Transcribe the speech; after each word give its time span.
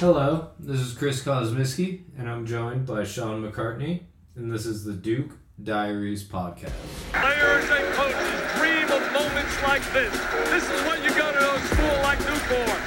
Hello, 0.00 0.48
this 0.58 0.80
is 0.80 0.94
Chris 0.94 1.22
Kosmiski, 1.22 2.04
and 2.16 2.26
I'm 2.26 2.46
joined 2.46 2.86
by 2.86 3.04
Sean 3.04 3.42
McCartney, 3.42 4.04
and 4.34 4.50
this 4.50 4.64
is 4.64 4.82
the 4.82 4.94
Duke 4.94 5.32
Diaries 5.62 6.26
podcast. 6.26 6.72
Players 7.12 7.68
and 7.68 7.84
coaches 7.92 8.40
dream 8.56 8.84
of 8.84 9.12
moments 9.12 9.62
like 9.62 9.82
this. 9.92 10.10
This 10.48 10.64
is 10.70 10.80
what 10.86 11.04
you 11.04 11.10
go 11.10 11.30
to 11.30 11.52
a 11.52 11.60
school 11.68 12.00
like 12.00 12.18
Newport. 12.20 12.80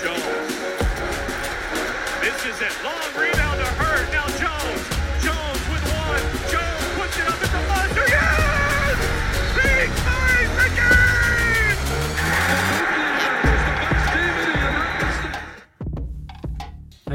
Jones. 0.00 0.56
This 2.24 2.46
is 2.46 2.58
it. 2.62 2.72
Long 2.82 3.04
rebound 3.20 3.45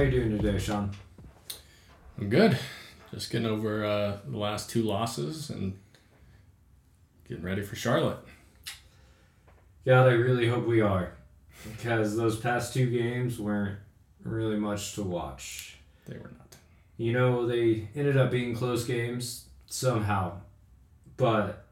How 0.01 0.05
you 0.05 0.19
doing 0.19 0.41
today, 0.41 0.57
Sean? 0.57 0.89
I'm 2.17 2.27
good. 2.27 2.57
Just 3.11 3.31
getting 3.31 3.45
over 3.45 3.85
uh, 3.85 4.17
the 4.25 4.35
last 4.35 4.67
two 4.67 4.81
losses 4.81 5.51
and 5.51 5.77
getting 7.29 7.43
ready 7.43 7.61
for 7.61 7.75
Charlotte. 7.75 8.17
God, 9.85 10.07
I 10.07 10.13
really 10.13 10.47
hope 10.47 10.65
we 10.65 10.81
are, 10.81 11.13
because 11.71 12.17
those 12.17 12.39
past 12.39 12.73
two 12.73 12.89
games 12.89 13.37
weren't 13.37 13.77
really 14.23 14.55
much 14.55 14.95
to 14.95 15.03
watch. 15.03 15.77
They 16.07 16.17
were 16.17 16.31
not. 16.35 16.55
You 16.97 17.13
know, 17.13 17.45
they 17.45 17.87
ended 17.95 18.17
up 18.17 18.31
being 18.31 18.55
close 18.55 18.85
games 18.85 19.49
somehow, 19.67 20.41
but 21.15 21.67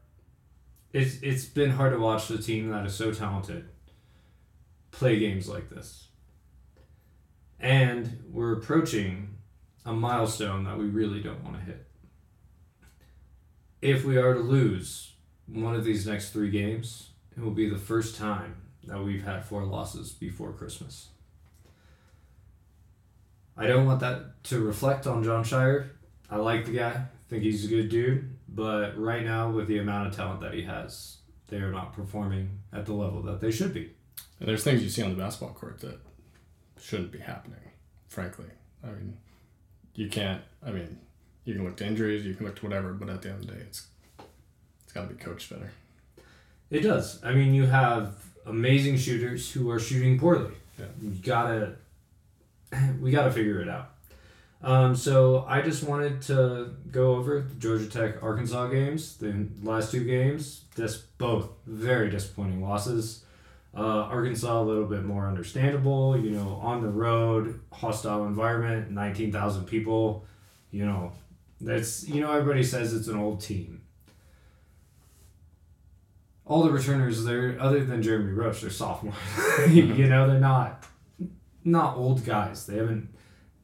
it's 0.92 1.20
it's 1.20 1.46
been 1.46 1.70
hard 1.70 1.94
to 1.94 1.98
watch 1.98 2.28
the 2.28 2.38
team 2.38 2.70
that 2.70 2.86
is 2.86 2.94
so 2.94 3.10
talented 3.10 3.70
play 4.92 5.18
games 5.18 5.48
like 5.48 5.68
this. 5.68 6.09
And 7.60 8.24
we're 8.30 8.54
approaching 8.54 9.36
a 9.84 9.92
milestone 9.92 10.64
that 10.64 10.78
we 10.78 10.86
really 10.86 11.20
don't 11.20 11.44
want 11.44 11.56
to 11.56 11.62
hit. 11.62 11.86
If 13.82 14.04
we 14.04 14.16
are 14.16 14.34
to 14.34 14.40
lose 14.40 15.12
one 15.46 15.74
of 15.74 15.84
these 15.84 16.06
next 16.06 16.30
three 16.30 16.50
games, 16.50 17.10
it 17.36 17.42
will 17.42 17.50
be 17.50 17.68
the 17.68 17.78
first 17.78 18.16
time 18.16 18.56
that 18.84 19.02
we've 19.02 19.24
had 19.24 19.44
four 19.44 19.64
losses 19.64 20.12
before 20.12 20.52
Christmas. 20.52 21.08
I 23.56 23.66
don't 23.66 23.86
want 23.86 24.00
that 24.00 24.42
to 24.44 24.60
reflect 24.60 25.06
on 25.06 25.22
Jon 25.22 25.44
Scheyer. 25.44 25.90
I 26.30 26.36
like 26.36 26.64
the 26.64 26.72
guy, 26.72 27.04
think 27.28 27.42
he's 27.42 27.64
a 27.64 27.68
good 27.68 27.88
dude, 27.88 28.36
but 28.48 28.98
right 28.98 29.24
now, 29.24 29.50
with 29.50 29.68
the 29.68 29.78
amount 29.78 30.08
of 30.08 30.16
talent 30.16 30.40
that 30.40 30.54
he 30.54 30.62
has, 30.62 31.18
they 31.48 31.58
are 31.58 31.70
not 31.72 31.92
performing 31.92 32.60
at 32.72 32.86
the 32.86 32.92
level 32.92 33.22
that 33.22 33.40
they 33.40 33.50
should 33.50 33.72
be. 33.72 33.92
And 34.38 34.48
there's 34.48 34.64
things 34.64 34.82
you 34.82 34.88
see 34.88 35.02
on 35.02 35.10
the 35.10 35.22
basketball 35.22 35.54
court 35.54 35.80
that 35.80 36.00
shouldn't 36.80 37.12
be 37.12 37.18
happening, 37.18 37.60
frankly. 38.08 38.46
I 38.82 38.88
mean, 38.88 39.16
you 39.94 40.08
can't, 40.08 40.42
I 40.64 40.70
mean, 40.70 40.98
you 41.44 41.54
can 41.54 41.64
look 41.64 41.76
to 41.78 41.86
injuries, 41.86 42.24
you 42.24 42.34
can 42.34 42.46
look 42.46 42.56
to 42.56 42.66
whatever, 42.66 42.92
but 42.92 43.08
at 43.08 43.22
the 43.22 43.30
end 43.30 43.42
of 43.42 43.46
the 43.46 43.54
day, 43.54 43.60
it's 43.60 43.86
it's 44.84 44.92
got 44.92 45.08
to 45.08 45.14
be 45.14 45.22
coached 45.22 45.50
better. 45.50 45.70
It 46.70 46.80
does. 46.80 47.22
I 47.24 47.32
mean, 47.32 47.54
you 47.54 47.66
have 47.66 48.14
amazing 48.46 48.96
shooters 48.96 49.50
who 49.52 49.70
are 49.70 49.78
shooting 49.78 50.18
poorly. 50.18 50.52
Yeah. 50.78 50.86
You 51.00 51.10
gotta, 51.22 51.76
we 53.00 53.10
gotta 53.10 53.30
figure 53.30 53.60
it 53.60 53.68
out. 53.68 53.90
Um, 54.62 54.94
so 54.94 55.44
I 55.48 55.62
just 55.62 55.84
wanted 55.84 56.22
to 56.22 56.74
go 56.90 57.14
over 57.14 57.40
the 57.40 57.54
Georgia 57.54 57.86
Tech 57.86 58.22
Arkansas 58.22 58.66
games. 58.66 59.16
The 59.16 59.46
last 59.62 59.90
two 59.90 60.04
games, 60.04 60.62
this 60.74 60.96
both 60.96 61.48
very 61.66 62.10
disappointing 62.10 62.62
losses. 62.62 63.24
Uh, 63.72 64.02
Arkansas 64.02 64.60
a 64.60 64.62
little 64.62 64.86
bit 64.86 65.04
more 65.04 65.28
understandable. 65.28 66.18
You 66.18 66.30
know, 66.30 66.60
on 66.62 66.82
the 66.82 66.88
road, 66.88 67.60
hostile 67.72 68.26
environment, 68.26 68.90
nineteen 68.90 69.30
thousand 69.30 69.64
people. 69.66 70.26
You 70.70 70.86
know, 70.86 71.12
that's 71.60 72.08
you 72.08 72.20
know 72.20 72.32
everybody 72.32 72.62
says 72.62 72.92
it's 72.94 73.08
an 73.08 73.16
old 73.16 73.40
team 73.40 73.80
all 76.50 76.64
the 76.64 76.70
returners 76.70 77.24
they're 77.24 77.56
other 77.60 77.84
than 77.84 78.02
Jeremy 78.02 78.32
Roach, 78.32 78.60
they're 78.60 78.70
sophomores. 78.70 79.16
you 79.70 80.08
know, 80.08 80.28
they're 80.28 80.40
not 80.40 80.84
not 81.62 81.96
old 81.96 82.24
guys. 82.24 82.66
They 82.66 82.76
haven't 82.76 83.08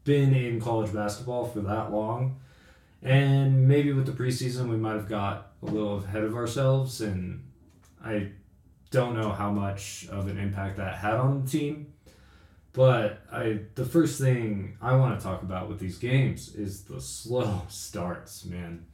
been 0.04 0.32
in 0.32 0.60
college 0.60 0.92
basketball 0.94 1.46
for 1.46 1.60
that 1.62 1.90
long. 1.90 2.38
And 3.02 3.66
maybe 3.66 3.92
with 3.92 4.06
the 4.06 4.12
preseason 4.12 4.68
we 4.68 4.76
might 4.76 4.94
have 4.94 5.08
got 5.08 5.52
a 5.62 5.66
little 5.66 5.98
ahead 5.98 6.22
of 6.22 6.36
ourselves 6.36 7.00
and 7.00 7.42
I 8.04 8.30
don't 8.96 9.14
know 9.14 9.30
how 9.30 9.50
much 9.50 10.08
of 10.10 10.26
an 10.26 10.38
impact 10.38 10.78
that 10.78 10.96
had 10.96 11.14
on 11.14 11.44
the 11.44 11.50
team. 11.50 11.92
But 12.72 13.20
I 13.30 13.60
the 13.74 13.84
first 13.84 14.20
thing 14.20 14.76
I 14.80 14.96
want 14.96 15.18
to 15.18 15.24
talk 15.24 15.42
about 15.42 15.68
with 15.68 15.78
these 15.78 15.98
games 15.98 16.54
is 16.54 16.84
the 16.84 17.00
slow 17.00 17.62
starts, 17.68 18.44
man. 18.44 18.86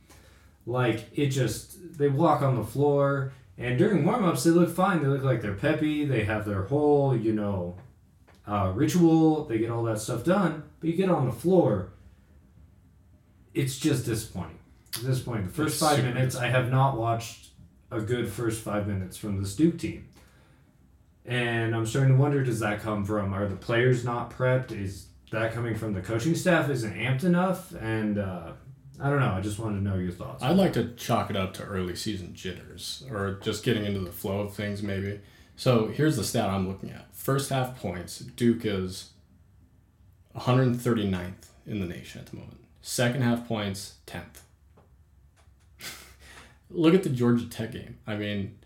Like 0.66 1.06
it 1.14 1.28
just 1.28 1.98
they 1.98 2.08
walk 2.08 2.42
on 2.42 2.56
the 2.56 2.64
floor 2.64 3.32
and 3.58 3.78
during 3.78 4.04
warm 4.04 4.24
ups, 4.24 4.44
they 4.44 4.50
look 4.50 4.70
fine. 4.74 5.02
They 5.02 5.08
look 5.08 5.22
like 5.22 5.40
they're 5.40 5.54
peppy. 5.54 6.04
They 6.04 6.24
have 6.24 6.46
their 6.46 6.62
whole, 6.62 7.16
you 7.16 7.32
know, 7.32 7.76
uh, 8.46 8.72
ritual. 8.74 9.44
They 9.44 9.58
get 9.58 9.70
all 9.70 9.84
that 9.84 10.00
stuff 10.00 10.24
done. 10.24 10.64
But 10.80 10.90
you 10.90 10.96
get 10.96 11.10
on 11.10 11.26
the 11.26 11.32
floor, 11.32 11.92
it's 13.54 13.78
just 13.78 14.06
disappointing. 14.06 14.58
Disappointing. 14.92 15.46
The 15.46 15.52
first 15.52 15.74
It's 15.74 15.82
five 15.82 16.02
minutes, 16.02 16.34
I 16.34 16.48
have 16.48 16.70
not 16.70 16.98
watched 16.98 17.50
a 17.92 18.00
good 18.00 18.28
first 18.28 18.62
five 18.62 18.88
minutes 18.88 19.16
from 19.16 19.40
the 19.40 19.48
Duke 19.48 19.78
team. 19.78 20.08
And 21.24 21.76
I'm 21.76 21.86
starting 21.86 22.16
to 22.16 22.20
wonder 22.20 22.42
does 22.42 22.60
that 22.60 22.80
come 22.80 23.04
from, 23.04 23.32
are 23.32 23.46
the 23.46 23.54
players 23.54 24.04
not 24.04 24.30
prepped? 24.30 24.72
Is 24.72 25.06
that 25.30 25.52
coming 25.52 25.76
from 25.76 25.92
the 25.92 26.00
coaching 26.00 26.34
staff? 26.34 26.68
Isn't 26.68 26.94
amped 26.94 27.22
enough? 27.22 27.72
And 27.74 28.18
uh, 28.18 28.52
I 29.00 29.08
don't 29.08 29.20
know. 29.20 29.32
I 29.32 29.40
just 29.40 29.58
wanted 29.58 29.76
to 29.78 29.84
know 29.84 29.96
your 29.96 30.10
thoughts. 30.10 30.42
I'd 30.42 30.56
like 30.56 30.72
to 30.72 30.94
chalk 30.94 31.30
it 31.30 31.36
up 31.36 31.54
to 31.54 31.64
early 31.64 31.94
season 31.94 32.34
jitters 32.34 33.04
or 33.10 33.38
just 33.42 33.62
getting 33.62 33.84
into 33.84 34.00
the 34.00 34.10
flow 34.10 34.40
of 34.40 34.54
things, 34.54 34.82
maybe. 34.82 35.20
So 35.54 35.88
here's 35.88 36.16
the 36.16 36.24
stat 36.24 36.50
I'm 36.50 36.66
looking 36.66 36.90
at. 36.90 37.14
First 37.14 37.50
half 37.50 37.78
points, 37.78 38.18
Duke 38.18 38.64
is 38.64 39.10
139th 40.36 41.48
in 41.66 41.80
the 41.80 41.86
nation 41.86 42.20
at 42.20 42.26
the 42.26 42.36
moment. 42.36 42.58
Second 42.80 43.22
half 43.22 43.46
points, 43.46 43.96
10th. 44.06 44.40
Look 46.72 46.94
at 46.94 47.02
the 47.02 47.10
Georgia 47.10 47.46
Tech 47.46 47.72
game. 47.72 47.98
I 48.06 48.16
mean, 48.16 48.58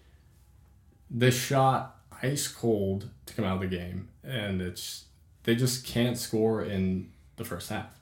they 1.10 1.30
shot 1.30 1.96
ice 2.22 2.48
cold 2.48 3.10
to 3.26 3.34
come 3.34 3.44
out 3.44 3.56
of 3.56 3.60
the 3.70 3.76
game, 3.76 4.08
and 4.24 4.60
it's 4.62 5.04
they 5.44 5.54
just 5.54 5.86
can't 5.86 6.18
score 6.18 6.62
in 6.62 7.10
the 7.36 7.44
first 7.44 7.68
half. 7.70 7.98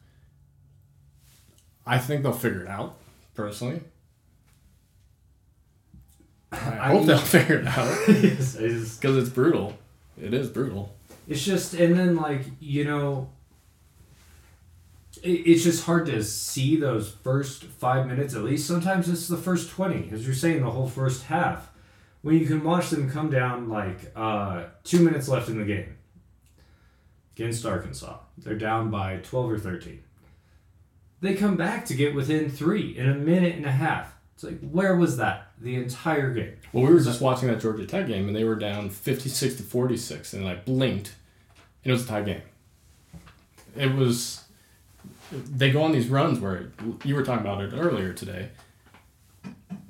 I 1.87 1.99
think 1.99 2.23
they'll 2.23 2.33
figure 2.33 2.63
it 2.63 2.69
out, 2.69 2.97
personally. 3.35 3.83
I 6.53 6.89
hope 6.89 7.07
they'll 7.07 7.19
figure 7.37 7.59
it 7.59 7.67
out 7.67 7.87
Yes, 8.09 8.55
it 8.55 8.65
is. 8.65 8.97
because 9.01 9.17
it's 9.17 9.29
brutal. 9.29 9.77
It 10.21 10.33
is 10.33 10.49
brutal. 10.49 10.95
It's 11.27 11.45
just, 11.45 11.75
and 11.75 11.99
then 11.99 12.17
like 12.17 12.43
you 12.61 12.85
know, 12.85 13.29
it's 15.25 15.65
just 15.65 15.85
hard 15.85 16.07
to 16.07 16.23
see 16.23 16.77
those 16.77 17.11
first 17.11 17.65
five 17.65 18.07
minutes 18.07 18.35
at 18.35 18.43
least. 18.43 18.67
Sometimes 18.67 19.09
it's 19.09 19.27
the 19.27 19.39
first 19.39 19.71
twenty, 19.71 20.11
as 20.13 20.27
you're 20.27 20.35
saying, 20.35 20.61
the 20.63 20.71
whole 20.71 20.89
first 20.89 21.25
half, 21.25 21.71
when 22.23 22.39
you 22.39 22.47
can 22.47 22.63
watch 22.63 22.91
them 22.91 23.11
come 23.11 23.31
down 23.31 23.69
like 23.69 24.13
uh, 24.15 24.65
two 24.85 25.01
minutes 25.01 25.29
left 25.29 25.49
in 25.49 25.59
the 25.59 25.65
game 25.65 25.97
against 27.35 27.65
Arkansas. 27.65 28.19
They're 28.37 28.59
down 28.59 28.91
by 28.91 29.17
twelve 29.17 29.51
or 29.51 29.59
thirteen. 29.59 30.03
They 31.23 31.35
come 31.35 31.57
back 31.57 31.87
to 31.87 31.95
get 31.95 32.15
within 32.15 32.51
three 32.51 32.97
in 32.97 33.09
a 33.09 33.15
minute 33.15 33.57
and 33.57 33.65
a 33.65 33.73
half. 33.73 34.15
It's 34.35 34.45
like 34.45 34.61
where 34.61 34.95
was 34.95 35.17
that 35.17 35.53
the 35.59 35.77
entire 35.77 36.35
game? 36.35 36.57
Well, 36.73 36.85
we 36.85 36.93
were 36.93 37.01
just 37.01 37.23
watching 37.23 37.49
that 37.49 37.61
Georgia 37.61 37.87
Tech 37.87 38.07
game, 38.09 38.27
and 38.27 38.37
they 38.37 38.45
were 38.45 38.57
down 38.57 38.91
56 38.91 39.55
to 39.57 39.63
46, 39.63 40.35
and 40.35 40.47
I 40.47 40.57
blinked, 40.57 41.15
and 41.83 41.91
it 41.91 41.93
was 41.93 42.05
a 42.05 42.09
tie 42.09 42.23
game. 42.23 42.43
It 43.75 43.95
was. 43.95 44.44
They 45.35 45.71
go 45.71 45.83
on 45.83 45.93
these 45.93 46.09
runs 46.09 46.39
where 46.41 46.73
you 47.05 47.15
were 47.15 47.23
talking 47.25 47.45
about 47.47 47.63
it 47.63 47.73
earlier 47.77 48.13
today. 48.13 48.51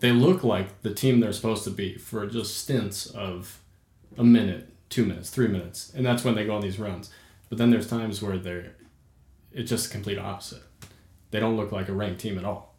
They 0.00 0.12
look 0.12 0.42
like 0.44 0.82
the 0.82 0.92
team 0.92 1.20
they're 1.20 1.32
supposed 1.32 1.64
to 1.64 1.70
be 1.70 1.96
for 1.96 2.26
just 2.26 2.56
stints 2.58 3.06
of 3.06 3.60
a 4.18 4.24
minute, 4.24 4.68
two 4.90 5.04
minutes, 5.06 5.30
three 5.30 5.48
minutes, 5.48 5.92
and 5.94 6.04
that's 6.04 6.24
when 6.24 6.34
they 6.34 6.44
go 6.46 6.54
on 6.54 6.60
these 6.62 6.78
runs. 6.78 7.10
But 7.48 7.58
then 7.58 7.70
there's 7.70 7.88
times 7.88 8.20
where 8.22 8.36
they're, 8.38 8.74
it's 9.52 9.70
just 9.70 9.88
the 9.88 9.92
complete 9.92 10.18
opposite. 10.18 10.62
They 11.30 11.40
don't 11.40 11.56
look 11.56 11.72
like 11.72 11.88
a 11.88 11.92
ranked 11.92 12.20
team 12.20 12.38
at 12.38 12.44
all. 12.44 12.74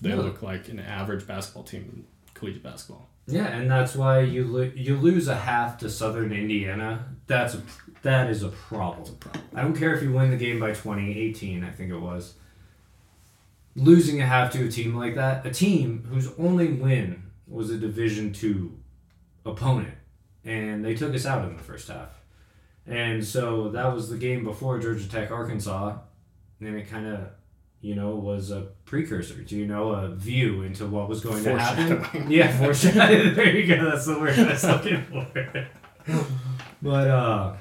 They 0.00 0.10
No. 0.10 0.16
look 0.22 0.42
like 0.42 0.68
an 0.68 0.78
average 0.80 1.26
basketball 1.26 1.62
team 1.64 1.82
in 1.94 2.04
collegiate 2.34 2.62
basketball. 2.62 3.08
Yeah, 3.26 3.46
and 3.46 3.70
that's 3.70 3.94
why 3.96 4.20
you 4.20 4.44
lo- 4.44 4.70
you 4.74 4.96
lose 4.96 5.26
a 5.28 5.34
half 5.34 5.78
to 5.78 5.90
Southern 5.90 6.32
Indiana. 6.32 7.06
That's 7.26 7.54
a 7.54 7.62
that 8.02 8.30
is 8.30 8.42
a 8.42 8.48
problem. 8.50 9.18
I 9.54 9.62
don't 9.62 9.76
care 9.76 9.94
if 9.94 10.02
you 10.02 10.12
win 10.12 10.30
the 10.30 10.36
game 10.36 10.60
by 10.60 10.72
20, 10.72 11.18
18, 11.18 11.64
I 11.64 11.70
think 11.70 11.90
it 11.90 11.98
was. 11.98 12.34
Losing 13.74 14.22
a 14.22 14.26
half 14.26 14.52
to 14.52 14.64
a 14.66 14.70
team 14.70 14.94
like 14.94 15.16
that, 15.16 15.44
a 15.44 15.50
team 15.50 16.06
whose 16.08 16.28
only 16.38 16.72
win 16.72 17.24
was 17.48 17.70
a 17.70 17.76
Division 17.76 18.32
two 18.32 18.78
opponent, 19.44 19.94
and 20.44 20.84
they 20.84 20.94
took 20.94 21.14
us 21.14 21.26
out 21.26 21.48
in 21.48 21.56
the 21.56 21.62
first 21.62 21.88
half. 21.88 22.10
And 22.86 23.24
so 23.26 23.70
that 23.70 23.92
was 23.92 24.08
the 24.08 24.16
game 24.16 24.44
before 24.44 24.78
Georgia 24.78 25.08
Tech 25.08 25.30
Arkansas, 25.32 25.98
and 26.60 26.76
it 26.76 26.88
kind 26.88 27.06
of, 27.06 27.28
you 27.86 27.94
know, 27.94 28.16
was 28.16 28.50
a 28.50 28.62
precursor 28.84 29.44
to 29.44 29.56
you 29.56 29.64
know 29.64 29.90
a 29.90 30.08
view 30.08 30.62
into 30.62 30.84
what 30.86 31.08
was 31.08 31.20
going 31.20 31.44
to 31.44 31.56
happen. 31.56 32.28
Yeah, 32.28 32.50
foreshadowing. 32.58 33.34
there 33.36 33.56
you 33.56 33.76
go. 33.76 33.88
That's 33.88 34.06
the 34.06 34.18
word 34.18 34.36
I 34.36 34.48
was 34.48 34.64
looking 34.64 35.04
for. 35.04 35.68
but 36.82 37.06
uh, 37.06 37.54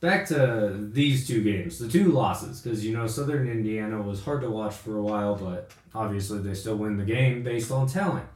back 0.00 0.28
to 0.28 0.88
these 0.92 1.26
two 1.26 1.42
games, 1.42 1.80
the 1.80 1.88
two 1.88 2.12
losses, 2.12 2.60
because 2.60 2.86
you 2.86 2.96
know 2.96 3.08
Southern 3.08 3.48
Indiana 3.48 4.00
was 4.00 4.22
hard 4.22 4.40
to 4.42 4.50
watch 4.50 4.74
for 4.74 4.96
a 4.96 5.02
while, 5.02 5.34
but 5.34 5.72
obviously 5.96 6.38
they 6.38 6.54
still 6.54 6.76
win 6.76 6.96
the 6.96 7.04
game 7.04 7.42
based 7.42 7.72
on 7.72 7.88
talent, 7.88 8.28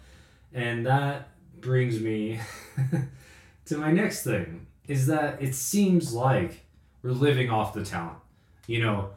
and 0.53 0.85
that 0.85 1.29
brings 1.61 2.01
me 2.01 2.41
to 3.67 3.79
my 3.79 3.93
next 3.93 4.25
thing 4.25 4.67
is 4.89 5.07
that 5.07 5.41
it 5.41 5.55
seems 5.55 6.12
like 6.12 6.65
we're 7.05 7.12
living 7.12 7.51
off 7.51 7.73
the 7.73 7.85
talent. 7.85 8.19
You 8.67 8.83
know, 8.83 9.11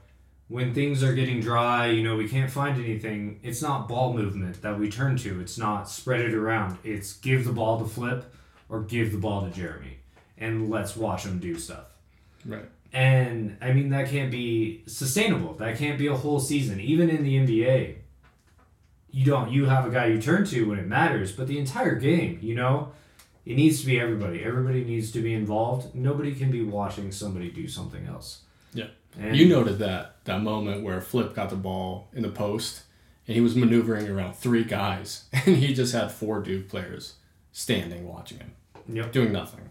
when 0.50 0.74
things 0.74 1.04
are 1.04 1.14
getting 1.14 1.40
dry, 1.40 1.88
you 1.88 2.04
know, 2.04 2.18
we 2.18 2.28
can't 2.28 2.52
find 2.52 2.84
anything. 2.84 3.40
It's 3.44 3.62
not 3.62 3.88
ball 3.88 4.14
movement 4.14 4.62
that 4.64 4.78
we 4.78 4.90
turn 4.90 5.16
to. 5.18 5.40
It's 5.40 5.58
not 5.58 5.90
spread 5.90 6.22
it 6.22 6.34
around. 6.34 6.78
It's 6.84 7.14
give 7.14 7.46
the 7.46 7.54
ball 7.54 7.80
to 7.80 7.86
Flip 7.86 8.34
or 8.68 8.82
give 8.82 9.12
the 9.12 9.20
ball 9.20 9.44
to 9.44 9.52
Jeremy 9.52 10.00
and 10.40 10.70
let's 10.70 10.96
watch 10.96 11.24
him 11.26 11.40
do 11.40 11.58
stuff. 11.58 11.86
Right. 12.46 12.66
And 12.92 13.58
I 13.62 13.74
mean 13.74 13.90
that 13.90 14.10
can't 14.10 14.32
be 14.32 14.84
sustainable. 14.88 15.54
That 15.54 15.78
can't 15.78 16.00
be 16.00 16.08
a 16.08 16.16
whole 16.16 16.40
season. 16.40 16.80
Even 16.80 17.10
in 17.10 17.24
the 17.24 17.36
NBA, 17.38 17.98
you 19.12 19.26
don't 19.26 19.52
you 19.52 19.66
have 19.66 19.86
a 19.86 19.92
guy 19.92 20.08
you 20.08 20.20
turn 20.20 20.46
to 20.46 20.68
when 20.68 20.80
it 20.80 20.88
matters, 20.88 21.32
but 21.32 21.48
the 21.48 21.60
entire 21.60 21.96
game, 21.96 22.40
you 22.42 22.56
know, 22.56 22.92
it 23.46 23.56
needs 23.56 23.82
to 23.82 23.86
be 23.86 24.00
everybody. 24.00 24.44
Everybody 24.44 24.84
needs 24.84 25.12
to 25.12 25.22
be 25.22 25.34
involved. 25.34 25.94
Nobody 25.94 26.34
can 26.34 26.50
be 26.50 26.64
watching 26.64 27.12
somebody 27.12 27.52
do 27.52 27.68
something 27.68 28.08
else. 28.08 28.42
Yeah. 28.74 28.88
And 29.18 29.36
You 29.36 29.48
noted 29.48 29.80
that 29.80 30.16
that 30.26 30.42
moment 30.42 30.84
where 30.84 31.02
Flip 31.02 31.34
got 31.34 31.50
the 31.50 31.56
ball 31.56 32.10
in 32.14 32.22
the 32.24 32.30
post 32.30 32.84
and 33.28 33.36
he 33.36 33.42
was 33.42 33.56
maneuvering 33.56 34.08
around 34.10 34.36
three 34.36 34.64
guys 34.64 35.26
and 35.34 35.56
he 35.58 35.74
just 35.74 35.94
had 35.94 36.12
four 36.12 36.42
Duke 36.42 36.68
players 36.70 37.16
standing 37.52 38.08
watching 38.08 38.40
him, 38.40 38.52
Yep. 38.88 39.12
doing 39.12 39.32
nothing. 39.32 39.62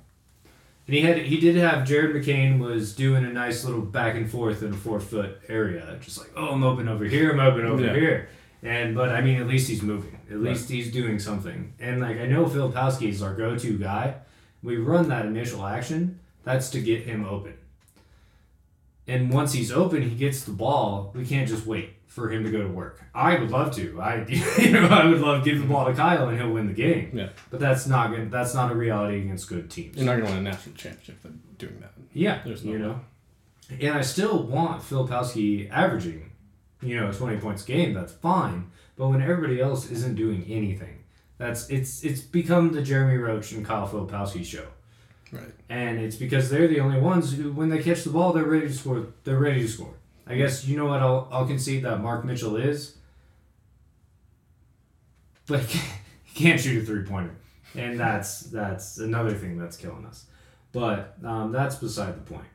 And 0.87 0.95
he 0.97 1.03
had 1.03 1.19
he 1.19 1.39
did 1.39 1.57
have 1.57 1.87
Jared 1.87 2.17
McCain 2.17 2.59
was 2.59 2.95
doing 2.95 3.25
a 3.25 3.29
nice 3.33 3.65
little 3.65 3.83
back 3.83 4.15
and 4.17 4.29
forth 4.31 4.63
in 4.63 4.73
a 4.73 4.77
four 4.77 5.01
foot 5.01 5.39
area, 5.49 5.99
just 6.01 6.19
like 6.19 6.31
oh 6.37 6.49
I'm 6.49 6.63
open 6.65 6.89
over 6.89 7.05
here, 7.05 7.31
I'm 7.31 7.41
open 7.41 7.67
over 7.67 7.85
Yeah. 7.85 7.93
here, 7.95 8.29
and 8.63 8.95
but 8.95 9.11
I 9.11 9.21
mean 9.21 9.39
at 9.41 9.47
least 9.47 9.69
he's 9.69 9.83
moving, 9.83 10.19
at 10.31 10.41
least 10.41 10.71
he's 10.71 10.91
doing 10.91 11.19
something, 11.19 11.75
and 11.79 12.01
like 12.01 12.17
I 12.19 12.27
know 12.27 12.47
Filipowski 12.47 13.09
is 13.11 13.23
our 13.23 13.35
go 13.35 13.57
to 13.57 13.79
guy. 13.79 14.15
We 14.63 14.77
run 14.79 15.09
that 15.11 15.27
initial 15.27 15.65
action, 15.67 16.19
that's 16.43 16.71
to 16.71 16.81
get 16.81 17.03
him 17.05 17.25
open. 17.27 17.55
And 19.09 19.33
once 19.33 19.53
he's 19.55 19.73
open, 19.73 20.03
he 20.03 20.15
gets 20.15 20.45
the 20.45 20.53
ball. 20.53 21.13
We 21.17 21.25
can't 21.27 21.49
just 21.49 21.67
wait 21.67 21.95
for 22.07 22.31
him 22.31 22.45
to 22.45 22.51
go 22.51 22.61
to 22.63 22.69
work. 22.69 23.03
I 23.15 23.39
would 23.39 23.51
love 23.51 23.75
to. 23.77 24.01
I 24.01 24.25
you 24.59 24.71
know 24.73 24.87
I 24.87 25.07
would 25.07 25.21
love 25.21 25.43
to 25.43 25.51
give 25.51 25.61
the 25.61 25.67
ball 25.67 25.87
to 25.87 25.95
Kyle 25.95 26.29
and 26.29 26.39
he'll 26.39 26.51
win 26.53 26.67
the 26.67 26.75
game. 26.75 27.11
Yeah. 27.15 27.31
But 27.51 27.59
that's 27.59 27.87
not 27.87 28.11
good. 28.11 28.31
That's 28.31 28.55
not 28.55 28.71
a 28.71 28.75
reality 28.75 29.21
against 29.23 29.49
good 29.49 29.71
teams. 29.71 29.97
You're 29.97 30.05
not 30.07 30.17
going 30.17 30.27
to 30.27 30.33
win 30.35 30.47
a 30.47 30.51
national 30.51 30.75
championship 30.77 31.23
by 31.23 31.31
doing 31.57 31.81
that. 31.81 31.93
Yeah, 32.13 32.43
There's 32.45 32.65
no 32.65 32.73
you 32.73 32.79
way. 32.79 32.85
know. 32.85 33.01
And 33.81 33.95
I 33.97 34.03
still 34.03 34.43
want 34.45 34.83
Filipowski 34.83 35.71
averaging, 35.71 36.31
you 36.83 36.99
know, 37.01 37.11
twenty 37.13 37.39
points 37.39 37.65
a 37.65 37.67
game. 37.67 37.95
That's 37.95 38.13
fine. 38.13 38.71
But 38.97 39.09
when 39.09 39.23
everybody 39.23 39.61
else 39.61 39.91
isn't 39.91 40.17
doing 40.17 40.45
anything, 40.49 41.05
that's 41.39 41.69
it's 41.71 42.03
it's 42.03 42.21
become 42.21 42.73
the 42.73 42.83
Jeremy 42.83 43.17
Roach 43.17 43.53
and 43.53 43.65
Kyle 43.65 43.89
Filipowski 43.89 44.45
show. 44.45 44.67
And 45.71 45.99
it's 45.99 46.17
because 46.17 46.49
they're 46.49 46.69
the 46.69 46.81
only 46.81 46.99
ones 46.99 47.35
who, 47.35 47.53
when 47.53 47.69
they 47.69 47.83
catch 47.83 48.05
the 48.05 48.11
ball, 48.11 48.33
they're 48.33 48.45
ready 48.45 48.69
to 48.69 48.73
score. 48.73 49.07
They're 49.25 49.39
ready 49.39 49.61
to 49.63 49.69
score. 49.69 49.95
I 50.27 50.37
guess 50.37 50.67
you 50.67 50.77
know 50.77 50.87
what 50.87 51.01
I'll 51.01 51.29
I'll 51.33 51.47
concede 51.47 51.85
that 51.85 52.01
Mark 52.01 52.25
Mitchell 52.25 52.57
is, 52.57 52.97
but 55.47 55.61
he 55.63 55.81
can't 56.35 56.61
shoot 56.61 56.83
a 56.83 56.87
three 56.87 57.05
pointer, 57.05 57.35
and 57.75 57.99
that's 57.99 58.41
that's 58.41 58.99
another 58.99 59.33
thing 59.33 59.59
that's 59.59 59.77
killing 59.77 60.05
us. 60.05 60.27
But 60.73 61.17
um, 61.25 61.51
that's 61.53 61.77
beside 61.77 62.15
the 62.17 62.35
point. 62.35 62.47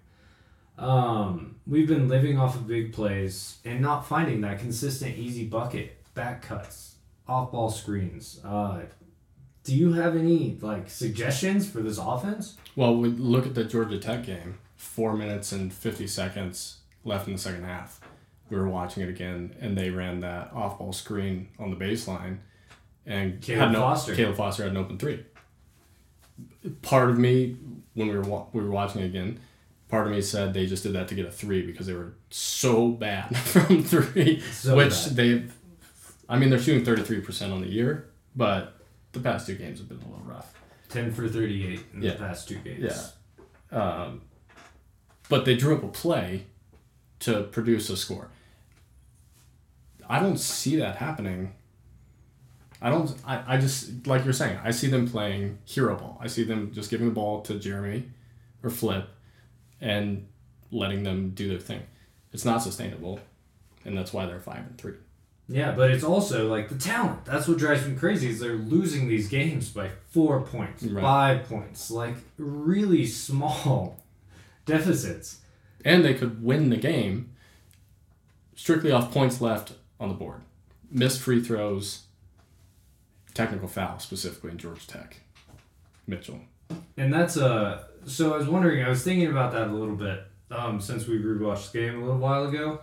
Um, 0.78 1.56
we've 1.68 1.88
been 1.88 2.08
living 2.08 2.40
off 2.40 2.56
of 2.56 2.68
big 2.68 2.94
plays 2.94 3.58
and 3.66 3.82
not 3.82 4.08
finding 4.08 4.42
that 4.42 4.60
consistent 4.60 5.18
easy 5.18 5.46
bucket, 5.46 5.98
back 6.14 6.44
cuts, 6.44 6.96
off 7.28 7.52
ball 7.52 7.70
screens. 7.70 8.40
Uh, 8.44 8.82
do 9.64 9.76
you 9.76 9.94
have 9.94 10.16
any 10.16 10.58
like 10.62 10.90
suggestions 10.90 11.70
for 11.70 11.80
this 11.82 11.98
offense? 11.98 12.58
Well, 12.76 12.96
we 12.98 13.10
look 13.10 13.46
at 13.46 13.56
the 13.56 13.64
Georgia 13.64 13.98
Tech 14.00 14.26
game. 14.26 14.58
Four 14.76 15.16
minutes 15.16 15.52
and 15.52 15.72
fifty 15.74 16.08
seconds 16.08 16.78
left 17.06 17.28
in 17.28 17.34
the 17.34 17.40
second 17.40 17.64
half. 17.64 18.02
We 18.50 18.58
were 18.58 18.68
watching 18.70 19.04
it 19.04 19.10
again, 19.10 19.56
and 19.62 19.78
they 19.78 19.90
ran 19.90 20.20
that 20.20 20.52
off-ball 20.54 20.92
screen 20.94 21.48
on 21.58 21.70
the 21.72 21.76
baseline, 21.78 22.40
and 23.06 23.42
Caleb 23.42 23.62
had 23.62 23.72
no, 23.72 23.80
Foster. 23.80 24.16
Caleb 24.16 24.36
Foster 24.36 24.64
had 24.64 24.72
an 24.74 24.78
open 24.78 24.98
three. 24.98 25.24
Part 26.82 27.10
of 27.10 27.18
me, 27.18 27.58
when 27.94 28.08
we 28.10 28.16
were 28.16 28.22
wa- 28.22 28.46
we 28.54 28.62
were 28.62 28.70
watching 28.72 29.02
it 29.02 29.06
again, 29.06 29.40
part 29.88 30.06
of 30.08 30.12
me 30.14 30.22
said 30.22 30.54
they 30.54 30.66
just 30.66 30.84
did 30.84 30.94
that 30.94 31.08
to 31.08 31.16
get 31.16 31.26
a 31.26 31.32
three 31.32 31.66
because 31.66 31.88
they 31.88 31.94
were 31.94 32.14
so 32.30 32.90
bad 32.90 33.36
from 33.38 33.84
three, 33.84 34.42
So 34.52 34.76
which 34.76 34.92
bad. 35.06 35.16
they, 35.16 35.44
I 36.28 36.38
mean, 36.38 36.50
they're 36.50 36.60
shooting 36.60 36.84
thirty 36.86 37.04
three 37.04 37.22
percent 37.22 37.54
on 37.54 37.62
the 37.62 37.70
year, 37.70 38.10
but 38.36 38.78
the 39.14 39.20
past 39.22 39.48
two 39.48 39.56
games 39.56 39.80
have 39.80 39.88
been 39.88 39.98
a 40.02 40.08
little 40.10 40.26
rough. 40.26 40.54
Ten 40.90 41.12
for 41.12 41.28
thirty-eight 41.28 41.80
in 41.94 42.02
Yeah. 42.04 42.12
the 42.12 42.18
past 42.18 42.48
two 42.50 42.58
games. 42.58 43.14
Yeah. 43.72 43.78
Um, 43.80 44.22
but 45.30 45.46
they 45.46 45.56
drew 45.56 45.76
up 45.76 45.84
a 45.84 45.88
play 45.88 46.46
to 47.20 47.44
produce 47.44 47.90
a 47.90 47.98
score. 47.98 48.30
I 50.10 50.20
don't 50.20 50.38
see 50.38 50.76
that 50.76 50.98
happening. 50.98 51.54
I 52.82 52.90
don't. 52.90 53.16
I, 53.26 53.56
I 53.56 53.58
just 53.58 54.06
like 54.06 54.26
you're 54.26 54.34
saying. 54.34 54.60
I 54.64 54.72
see 54.72 54.88
them 54.88 55.08
playing 55.08 55.60
hero 55.64 55.96
ball. 55.96 56.18
I 56.22 56.28
see 56.28 56.44
them 56.44 56.72
just 56.74 56.90
giving 56.90 57.08
the 57.08 57.14
ball 57.14 57.42
to 57.44 57.58
Jeremy, 57.58 58.10
or 58.62 58.70
Flip, 58.70 59.08
and 59.80 60.28
letting 60.70 61.04
them 61.04 61.30
do 61.30 61.48
their 61.48 61.60
thing. 61.60 61.82
It's 62.34 62.44
not 62.44 62.62
sustainable, 62.62 63.20
and 63.86 63.98
that's 63.98 64.12
why 64.12 64.26
they're 64.26 64.42
five 64.42 64.60
and 64.68 64.78
three. 64.78 64.96
Yeah, 65.50 65.72
but 65.74 65.92
it's 65.92 66.04
also 66.06 66.48
like 66.50 66.70
the 66.70 66.78
talent. 66.78 67.26
That's 67.26 67.48
what 67.48 67.58
drives 67.58 67.86
me 67.88 67.96
crazy. 67.96 68.30
Is 68.30 68.40
they're 68.40 68.54
losing 68.54 69.08
these 69.08 69.28
games 69.28 69.70
by 69.70 69.90
four 70.10 70.42
points, 70.42 70.84
Right. 70.84 71.02
five 71.02 71.50
points, 71.50 71.92
like 71.92 72.16
really 72.38 73.06
small 73.06 74.02
deficits. 74.66 75.40
and 75.86 76.04
they 76.06 76.14
could 76.14 76.42
win 76.42 76.70
the 76.70 76.78
game 76.78 77.30
strictly 78.56 78.92
off 78.92 79.12
points 79.12 79.42
left 79.42 79.74
on 80.00 80.08
the 80.08 80.16
board. 80.16 80.42
Missed 80.90 81.20
free 81.20 81.42
throws, 81.42 82.04
technical 83.34 83.68
foul 83.68 84.00
specifically 84.00 84.52
in 84.52 84.58
Georgia 84.58 84.88
Tech. 84.88 85.18
Mitchell. 86.08 86.40
And 86.98 87.14
that's 87.14 87.36
uh 87.38 87.84
so 88.06 88.34
I 88.34 88.38
was 88.38 88.48
wondering, 88.48 88.84
I 88.84 88.90
was 88.90 89.04
thinking 89.04 89.28
about 89.30 89.52
that 89.54 89.68
a 89.70 89.72
little 89.74 89.96
bit, 89.96 90.24
um, 90.52 90.80
since 90.82 91.08
we 91.08 91.18
rewatched 91.20 91.72
the 91.72 91.80
game 91.80 91.96
a 92.02 92.06
little 92.06 92.18
while 92.20 92.46
ago. 92.48 92.82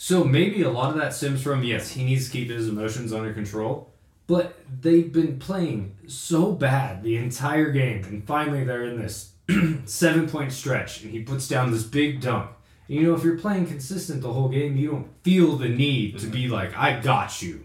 So 0.00 0.22
maybe 0.22 0.62
a 0.62 0.70
lot 0.70 0.90
of 0.90 0.96
that 1.00 1.12
stems 1.12 1.42
from 1.42 1.64
yes, 1.64 1.90
he 1.90 2.04
needs 2.04 2.26
to 2.26 2.30
keep 2.30 2.48
his 2.50 2.68
emotions 2.68 3.12
under 3.12 3.32
control, 3.34 3.92
but 4.28 4.56
they've 4.80 5.12
been 5.12 5.40
playing 5.40 5.96
so 6.06 6.52
bad 6.52 7.02
the 7.02 7.16
entire 7.16 7.72
game, 7.72 8.04
and 8.04 8.24
finally 8.24 8.62
they're 8.62 8.84
in 8.84 8.96
this 9.00 9.32
seven 9.86 10.28
point 10.28 10.52
stretch, 10.52 11.02
and 11.02 11.10
he 11.10 11.24
puts 11.24 11.48
down 11.48 11.72
this 11.72 11.82
big 11.82 12.20
dunk. 12.20 12.48
And, 12.86 12.96
you 12.96 13.02
know, 13.08 13.14
if 13.16 13.24
you're 13.24 13.38
playing 13.38 13.66
consistent 13.66 14.22
the 14.22 14.32
whole 14.32 14.48
game, 14.48 14.76
you 14.76 14.88
don't 14.92 15.08
feel 15.24 15.56
the 15.56 15.68
need 15.68 16.20
to 16.20 16.28
be 16.28 16.46
like, 16.46 16.76
I 16.78 17.00
got 17.00 17.42
you, 17.42 17.64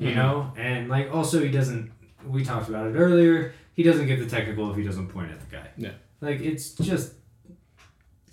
you 0.00 0.10
Mhm. 0.10 0.16
know? 0.16 0.52
And 0.56 0.88
like 0.88 1.14
also 1.14 1.40
he 1.44 1.48
doesn't 1.48 1.92
we 2.26 2.44
talked 2.44 2.68
about 2.68 2.88
it 2.88 2.96
earlier, 2.98 3.52
he 3.74 3.84
doesn't 3.84 4.08
get 4.08 4.18
the 4.18 4.26
technical 4.26 4.68
if 4.72 4.76
he 4.76 4.82
doesn't 4.82 5.10
point 5.10 5.30
at 5.30 5.38
the 5.38 5.46
guy. 5.56 5.68
Yeah. 5.76 5.92
Like 6.20 6.40
it's 6.40 6.70
just 6.72 7.12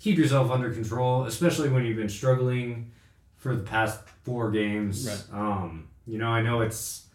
keep 0.00 0.18
yourself 0.18 0.50
under 0.50 0.70
control, 0.72 1.26
especially 1.26 1.68
when 1.68 1.86
you've 1.86 1.96
been 1.96 2.08
struggling 2.08 2.90
for 3.46 3.56
the 3.56 3.62
past 3.62 4.00
four 4.24 4.50
games. 4.50 5.06
Right. 5.32 5.40
Um, 5.40 5.88
you 6.06 6.18
know, 6.18 6.28
I 6.28 6.42
know 6.42 6.60
it's 6.60 7.06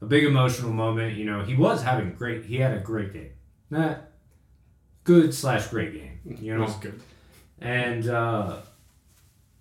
a 0.00 0.06
big 0.06 0.24
emotional 0.24 0.72
moment. 0.72 1.16
You 1.16 1.24
know, 1.24 1.42
he 1.42 1.54
was 1.54 1.82
having 1.82 2.12
great. 2.14 2.44
He 2.44 2.56
had 2.56 2.76
a 2.76 2.80
great 2.80 3.12
game. 3.12 3.30
Not 3.70 4.00
good 5.04 5.32
slash 5.34 5.68
great 5.68 5.92
game. 5.92 6.20
You 6.40 6.54
It 6.54 6.58
know, 6.58 6.64
was 6.64 6.74
good. 6.76 7.00
and 7.60 8.08
uh, 8.08 8.56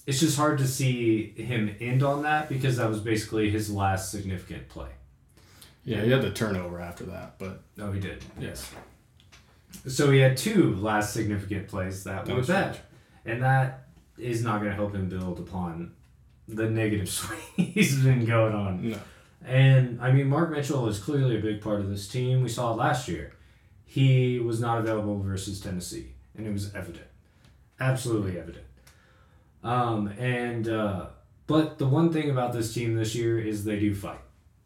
it's 0.08 0.20
just 0.20 0.38
hard 0.38 0.58
to 0.60 0.68
see 0.68 1.30
him 1.36 1.76
end 1.80 2.04
on 2.04 2.24
that 2.24 2.50
because 2.50 2.78
that 2.78 2.90
was 2.90 3.00
basically 3.00 3.50
his 3.50 3.72
last 3.72 4.12
significant 4.12 4.68
play. 4.70 4.90
Yeah, 5.84 6.02
he 6.02 6.10
had 6.12 6.22
the 6.24 6.32
turnover 6.32 6.80
after 6.82 7.04
that, 7.06 7.38
but 7.38 7.62
No, 7.78 7.92
he 7.92 8.00
did. 8.00 8.24
yes. 8.40 8.72
So 9.88 10.10
he 10.10 10.20
had 10.20 10.36
two 10.38 10.76
last 10.76 11.14
significant 11.14 11.68
plays 11.68 12.04
that 12.06 12.26
That 12.26 12.32
were 12.32 12.40
was 12.40 12.48
bad, 12.48 12.78
and 13.26 13.44
that 13.44 13.88
is 14.18 14.44
not 14.44 14.60
going 14.60 14.70
to 14.72 14.76
help 14.76 14.96
him 14.96 15.10
build 15.10 15.40
upon 15.40 15.92
the 16.48 16.70
negative 16.70 17.10
swing 17.10 17.40
he's 17.56 18.04
been 18.04 18.26
going 18.26 18.54
on. 18.54 18.90
No. 18.90 18.98
And 19.46 20.02
I 20.02 20.12
mean, 20.12 20.28
Mark 20.28 20.52
Mitchell 20.52 20.88
is 20.88 21.00
clearly 21.00 21.38
a 21.38 21.42
big 21.42 21.62
part 21.62 21.80
of 21.80 21.90
this 21.90 22.08
team. 22.08 22.42
We 22.42 22.50
saw 22.50 22.72
it 22.74 22.78
last 22.78 23.08
year. 23.08 23.34
he 23.86 24.40
was 24.40 24.60
not 24.60 24.80
available 24.80 25.20
versus 25.20 25.60
Tennessee, 25.62 26.14
and 26.36 26.46
it 26.48 26.52
was 26.52 26.74
evident, 26.76 27.06
absolutely 27.80 28.38
evident. 28.40 28.66
Um, 29.64 30.08
and 30.20 30.68
uh, 30.68 31.08
but 31.48 31.78
the 31.78 31.88
one 31.88 32.12
thing 32.12 32.30
about 32.30 32.54
this 32.54 32.74
team 32.74 32.96
this 32.96 33.16
year 33.16 33.40
is 33.40 33.64
they 33.64 33.80
do 33.80 33.94
fight. 33.96 34.20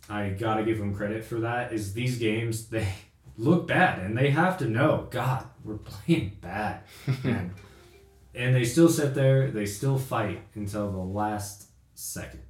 I 0.09 0.29
gotta 0.29 0.63
give 0.63 0.77
them 0.79 0.95
credit 0.95 1.23
for 1.23 1.41
that. 1.41 1.71
Is 1.73 1.93
these 1.93 2.17
games 2.17 2.67
they 2.67 2.87
look 3.37 3.67
bad 3.67 3.99
and 3.99 4.17
they 4.17 4.29
have 4.31 4.57
to 4.59 4.65
know, 4.67 5.07
God, 5.11 5.45
we're 5.63 5.77
playing 5.77 6.37
bad, 6.41 6.81
and 7.23 7.53
and 8.35 8.55
they 8.55 8.63
still 8.63 8.89
sit 8.89 9.13
there. 9.15 9.51
They 9.51 9.65
still 9.65 9.97
fight 9.97 10.41
until 10.55 10.91
the 10.91 10.97
last 10.97 11.68
second. 11.99 12.41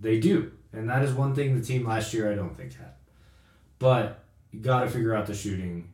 They 0.00 0.20
do, 0.20 0.52
and 0.72 0.88
that 0.88 1.02
is 1.02 1.12
one 1.12 1.34
thing 1.34 1.58
the 1.58 1.64
team 1.64 1.86
last 1.86 2.14
year 2.14 2.30
I 2.30 2.36
don't 2.36 2.56
think 2.56 2.74
had. 2.74 2.94
But 3.78 4.24
you 4.52 4.60
got 4.60 4.82
to 4.82 4.90
figure 4.90 5.14
out 5.14 5.26
the 5.26 5.34
shooting, 5.34 5.92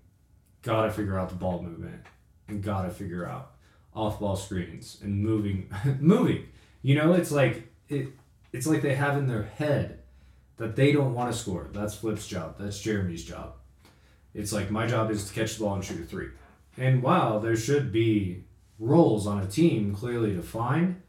got 0.62 0.86
to 0.86 0.90
figure 0.90 1.18
out 1.18 1.28
the 1.28 1.34
ball 1.34 1.62
movement, 1.62 2.02
and 2.48 2.62
got 2.62 2.82
to 2.82 2.90
figure 2.90 3.26
out 3.26 3.52
off 3.94 4.20
ball 4.20 4.36
screens 4.36 4.98
and 5.02 5.22
moving, 5.22 5.70
moving. 6.00 6.48
You 6.82 6.96
know, 6.96 7.14
it's 7.14 7.30
like 7.30 7.72
it. 7.88 8.08
It's 8.52 8.66
like 8.66 8.82
they 8.82 8.94
have 8.94 9.16
in 9.16 9.26
their 9.26 9.42
head 9.42 10.00
that 10.58 10.76
they 10.76 10.92
don't 10.92 11.14
want 11.14 11.32
to 11.32 11.38
score. 11.38 11.68
That's 11.72 11.94
Flip's 11.94 12.26
job. 12.26 12.56
That's 12.58 12.80
Jeremy's 12.80 13.24
job. 13.24 13.54
It's 14.32 14.52
like 14.52 14.70
my 14.70 14.86
job 14.86 15.10
is 15.10 15.28
to 15.28 15.34
catch 15.34 15.56
the 15.56 15.64
ball 15.64 15.74
and 15.74 15.84
shoot 15.84 16.00
a 16.00 16.04
three. 16.04 16.28
And 16.76 17.02
while 17.02 17.40
there 17.40 17.56
should 17.56 17.92
be 17.92 18.44
roles 18.78 19.26
on 19.26 19.40
a 19.40 19.46
team 19.46 19.94
clearly 19.94 20.34
defined, 20.34 21.02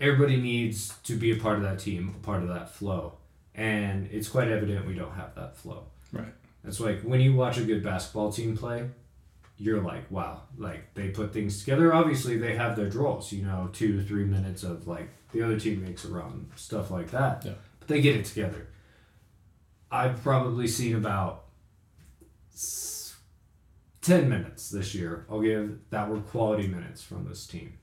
everybody 0.00 0.36
needs 0.36 0.96
to 1.04 1.16
be 1.16 1.32
a 1.32 1.36
part 1.36 1.56
of 1.56 1.62
that 1.62 1.78
team, 1.78 2.14
a 2.16 2.24
part 2.24 2.42
of 2.42 2.48
that 2.48 2.70
flow. 2.70 3.14
And 3.54 4.08
it's 4.12 4.28
quite 4.28 4.48
evident 4.48 4.86
we 4.86 4.94
don't 4.94 5.12
have 5.14 5.34
that 5.34 5.56
flow. 5.56 5.84
Right. 6.12 6.32
It's 6.64 6.80
like 6.80 7.02
when 7.02 7.20
you 7.20 7.34
watch 7.34 7.58
a 7.58 7.64
good 7.64 7.82
basketball 7.82 8.30
team 8.32 8.56
play, 8.56 8.88
you're 9.56 9.82
like, 9.82 10.08
wow, 10.10 10.42
like 10.56 10.94
they 10.94 11.08
put 11.08 11.32
things 11.32 11.58
together. 11.60 11.92
Obviously, 11.92 12.38
they 12.38 12.54
have 12.54 12.76
their 12.76 12.88
draws, 12.88 13.32
you 13.32 13.44
know, 13.44 13.68
two, 13.72 14.02
three 14.04 14.24
minutes 14.24 14.62
of 14.62 14.86
like 14.86 15.08
the 15.32 15.42
other 15.42 15.58
team 15.58 15.82
makes 15.82 16.04
a 16.04 16.08
run, 16.08 16.50
stuff 16.54 16.90
like 16.90 17.10
that. 17.10 17.44
Yeah. 17.44 17.52
But 17.80 17.88
they 17.88 18.00
get 18.00 18.14
it 18.16 18.24
together. 18.24 18.68
I've 19.90 20.22
probably 20.22 20.68
seen 20.68 20.94
about 20.94 21.46
s- 22.52 23.16
10 24.02 24.28
minutes 24.28 24.70
this 24.70 24.94
year, 24.94 25.26
I'll 25.28 25.40
give 25.40 25.78
that 25.90 26.08
were 26.08 26.20
quality 26.20 26.68
minutes 26.68 27.02
from 27.02 27.28
this 27.28 27.46
team. 27.46 27.78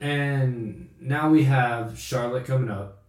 And 0.00 0.90
now 1.00 1.30
we 1.30 1.44
have 1.44 1.98
Charlotte 1.98 2.46
coming 2.46 2.70
up. 2.70 3.02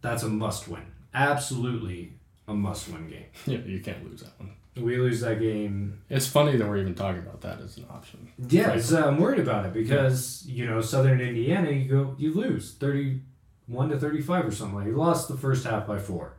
That's 0.00 0.22
a 0.22 0.28
must 0.28 0.68
win. 0.68 0.82
Absolutely 1.12 2.14
a 2.46 2.54
must 2.54 2.88
win 2.88 3.08
game. 3.08 3.24
Yeah, 3.46 3.58
you 3.58 3.80
can't 3.80 4.04
lose 4.04 4.22
that 4.22 4.38
one. 4.38 4.52
We 4.76 4.96
lose 4.96 5.20
that 5.22 5.40
game. 5.40 6.02
It's 6.08 6.28
funny 6.28 6.56
that 6.56 6.68
we're 6.68 6.76
even 6.76 6.94
talking 6.94 7.22
about 7.22 7.40
that 7.40 7.60
as 7.60 7.78
an 7.78 7.86
option. 7.90 8.28
Yeah, 8.48 8.70
it's, 8.74 8.92
uh, 8.92 9.06
I'm 9.08 9.18
worried 9.18 9.40
about 9.40 9.66
it 9.66 9.72
because 9.72 10.44
you 10.46 10.66
know 10.66 10.80
Southern 10.80 11.20
Indiana, 11.20 11.70
you 11.72 11.88
go, 11.88 12.14
you 12.16 12.32
lose 12.32 12.74
thirty 12.74 13.22
one 13.66 13.88
to 13.88 13.98
thirty 13.98 14.20
five 14.22 14.46
or 14.46 14.52
something 14.52 14.76
like. 14.76 14.86
You 14.86 14.96
lost 14.96 15.26
the 15.26 15.36
first 15.36 15.66
half 15.66 15.84
by 15.86 15.98
four 15.98 16.34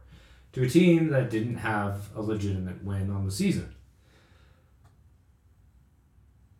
to 0.54 0.64
a 0.64 0.70
team 0.70 1.10
that 1.10 1.30
didn't 1.30 1.58
have 1.58 2.10
a 2.16 2.22
legitimate 2.22 2.82
win 2.84 3.12
on 3.12 3.26
the 3.26 3.32
season. 3.32 3.76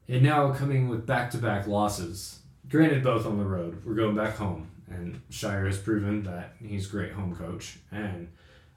And 0.08 0.24
now 0.24 0.52
coming 0.52 0.90
with 0.90 1.06
back 1.06 1.32
to 1.32 1.38
back 1.38 1.68
losses, 1.68 2.39
granted 2.70 3.04
both 3.04 3.26
on 3.26 3.38
the 3.38 3.46
road, 3.46 3.82
we're 3.86 3.96
going 3.96 4.16
back 4.16 4.36
home, 4.38 4.70
and 4.90 5.22
Scheyer 5.32 5.66
has 5.68 5.78
proven 5.78 6.24
that 6.24 6.54
he's 6.64 6.88
a 6.88 6.92
great 6.92 7.12
home 7.14 7.36
coach. 7.36 7.78
And 7.92 8.30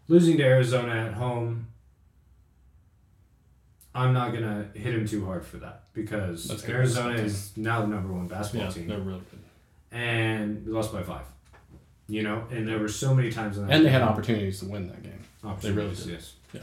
losing 0.09 0.37
to 0.39 0.43
Arizona 0.45 0.93
at 1.07 1.15
home, 1.15 1.67
I'm 3.95 4.13
not 4.15 4.33
gonna 4.33 4.69
hit 4.75 4.95
him 4.95 5.07
too 5.07 5.25
hard 5.27 5.45
for 5.45 5.59
that 5.59 5.85
because 5.93 6.49
That's 6.49 6.63
good. 6.63 6.75
Arizona 6.77 7.15
is 7.15 7.55
now 7.57 7.83
the 7.83 7.89
number 7.89 8.13
one 8.13 8.27
basketball 8.27 8.69
Yeah, 8.69 8.75
team, 8.75 8.89
they're 8.89 8.99
really 8.99 9.21
good. 9.31 9.41
and 9.99 10.65
we 10.67 10.73
lost 10.73 10.93
by 10.93 11.03
five. 11.03 11.27
You 12.09 12.23
know, 12.23 12.45
and 12.51 12.67
there 12.67 12.79
were 12.79 12.89
so 12.89 13.15
many 13.15 13.31
times 13.31 13.57
in 13.59 13.67
that 13.67 13.75
And 13.75 13.85
they 13.87 13.91
had 13.91 14.03
opportunities 14.03 14.61
to 14.61 14.67
win 14.67 14.89
that 14.89 15.03
game. 15.03 15.19
They 15.61 15.71
really 15.73 15.95
did. 15.95 16.07
Yes. 16.07 16.35
Yeah. 16.53 16.61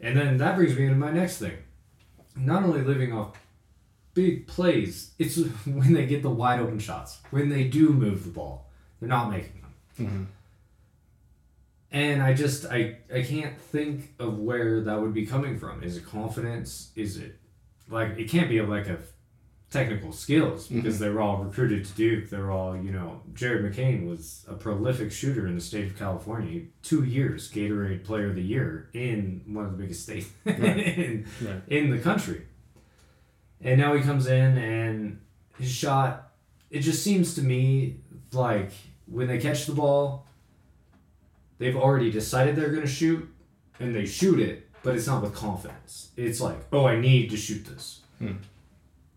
And 0.00 0.16
then 0.16 0.38
that 0.38 0.56
brings 0.56 0.76
me 0.76 0.84
into 0.86 0.96
my 0.96 1.10
next 1.10 1.38
thing. 1.38 1.52
Not 2.36 2.62
only 2.62 2.82
living 2.82 3.12
off 3.12 3.36
big 4.18 4.46
plays, 4.48 5.12
it's 5.18 5.36
when 5.66 5.92
they 5.92 6.06
get 6.06 6.22
the 6.22 6.30
wide 6.30 6.58
open 6.60 6.78
shots. 6.80 7.18
When 7.30 7.48
they 7.48 7.64
do 7.64 7.90
move 7.90 8.24
the 8.24 8.30
ball, 8.30 8.68
they're 8.98 9.08
not 9.08 9.30
making 9.30 9.62
them. 9.62 9.74
Mm-hmm. 10.00 10.24
And 11.90 12.22
I 12.22 12.34
just 12.34 12.66
I 12.66 12.98
I 13.14 13.22
can't 13.22 13.58
think 13.58 14.14
of 14.18 14.38
where 14.38 14.80
that 14.82 15.00
would 15.00 15.14
be 15.14 15.24
coming 15.24 15.58
from. 15.58 15.82
Is 15.82 15.96
it 15.96 16.04
confidence? 16.04 16.90
Is 16.96 17.16
it 17.16 17.38
like 17.88 18.18
it 18.18 18.28
can't 18.28 18.48
be 18.48 18.60
like 18.60 18.88
a 18.88 18.98
technical 19.70 20.12
skills 20.12 20.66
because 20.66 20.98
they 20.98 21.10
were 21.10 21.20
all 21.20 21.38
recruited 21.44 21.84
to 21.84 21.92
Duke. 21.94 22.28
They're 22.30 22.50
all 22.50 22.76
you 22.76 22.90
know. 22.90 23.22
Jared 23.34 23.62
McCain 23.64 24.06
was 24.08 24.44
a 24.48 24.54
prolific 24.54 25.12
shooter 25.12 25.46
in 25.46 25.54
the 25.54 25.60
state 25.60 25.86
of 25.90 25.98
California. 25.98 26.62
Two 26.82 27.04
years 27.04 27.50
Gatorade 27.50 28.04
Player 28.04 28.28
of 28.30 28.34
the 28.34 28.42
Year 28.42 28.90
in 28.92 29.42
one 29.46 29.64
of 29.64 29.70
the 29.72 29.78
biggest 29.78 30.02
states 30.02 30.28
in, 30.44 31.26
Right. 31.40 31.62
in 31.68 31.90
the 31.90 31.98
country. 31.98 32.42
And 33.60 33.80
now 33.80 33.94
he 33.94 34.02
comes 34.02 34.26
in 34.26 34.56
and 34.56 35.20
his 35.58 35.70
shot. 35.70 36.32
It 36.70 36.80
just 36.80 37.02
seems 37.02 37.34
to 37.34 37.42
me 37.42 38.00
like 38.32 38.70
when 39.06 39.26
they 39.26 39.38
catch 39.38 39.66
the 39.66 39.72
ball, 39.72 40.26
they've 41.58 41.76
already 41.76 42.10
decided 42.10 42.56
they're 42.56 42.70
going 42.70 42.82
to 42.82 42.86
shoot 42.86 43.28
and 43.80 43.94
they 43.94 44.06
shoot 44.06 44.38
it, 44.38 44.68
but 44.82 44.94
it's 44.94 45.06
not 45.06 45.22
with 45.22 45.34
confidence. 45.34 46.10
It's 46.16 46.40
like, 46.40 46.58
oh, 46.72 46.86
I 46.86 47.00
need 47.00 47.30
to 47.30 47.36
shoot 47.36 47.64
this. 47.64 48.00
Hmm. 48.18 48.36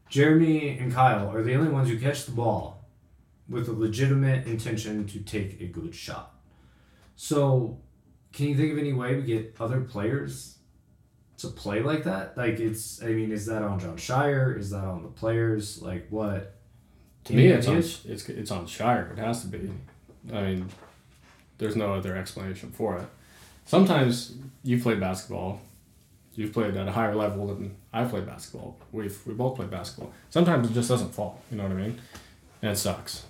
Jeremy 0.10 0.78
and 0.78 0.94
Kyle 0.94 1.30
are 1.30 1.42
the 1.42 1.56
only 1.56 1.70
ones 1.70 1.90
who 1.90 1.98
catch 1.98 2.26
the 2.26 2.32
ball 2.32 2.86
with 3.48 3.68
a 3.68 3.74
legitimate 3.74 4.46
intention 4.46 5.08
to 5.08 5.20
take 5.20 5.60
a 5.62 5.66
good 5.66 5.96
shot. 5.96 6.36
So, 7.16 7.80
can 8.34 8.48
you 8.48 8.56
think 8.56 8.72
of 8.72 8.78
any 8.78 8.94
way 8.94 9.16
we 9.16 9.24
get 9.24 9.56
other 9.60 9.82
players 9.82 10.58
to 11.42 11.48
play 11.48 11.82
like 11.82 12.04
that? 12.04 12.38
Like, 12.38 12.60
it's, 12.60 13.02
I 13.02 13.08
mean, 13.08 13.32
is 13.32 13.46
that 13.48 13.62
on 13.62 13.80
Jon 13.80 13.98
Scheyer? 13.98 14.58
Is 14.58 14.70
that 14.72 14.84
on 14.84 15.04
the 15.04 15.10
players? 15.10 15.82
Like, 15.82 16.08
what? 16.10 16.56
To 17.26 17.34
me, 17.34 17.48
it's 17.48 17.68
on, 17.68 17.78
it's 17.78 18.06
it's 18.06 18.52
on 18.52 18.66
Scheyer. 18.66 19.12
It 19.12 19.20
has 19.20 19.42
to 19.42 19.48
be. 19.48 19.72
I 20.34 20.42
mean, 20.42 20.70
there's 21.58 21.76
no 21.76 21.94
other 21.94 22.16
explanation 22.18 22.72
for 22.72 22.98
it. 22.98 23.06
Sometimes 23.66 24.34
you 24.64 24.82
play 24.82 24.96
basketball. 24.96 25.62
You've 26.34 26.54
played 26.54 26.76
at 26.76 26.88
a 26.88 26.92
higher 26.92 27.14
level 27.14 27.48
than 27.48 27.76
I 27.94 28.06
played 28.06 28.26
basketball. 28.26 28.78
We've 28.92 29.18
we 29.28 29.34
both 29.34 29.56
played 29.56 29.70
basketball. 29.70 30.12
Sometimes 30.30 30.70
it 30.70 30.74
just 30.74 30.90
doesn't 30.90 31.14
fall. 31.14 31.42
You 31.52 31.58
know 31.58 31.64
what 31.64 31.74
I 31.74 31.76
mean? 31.76 32.02
And 32.62 32.72
it 32.72 32.78
sucks. 32.78 33.26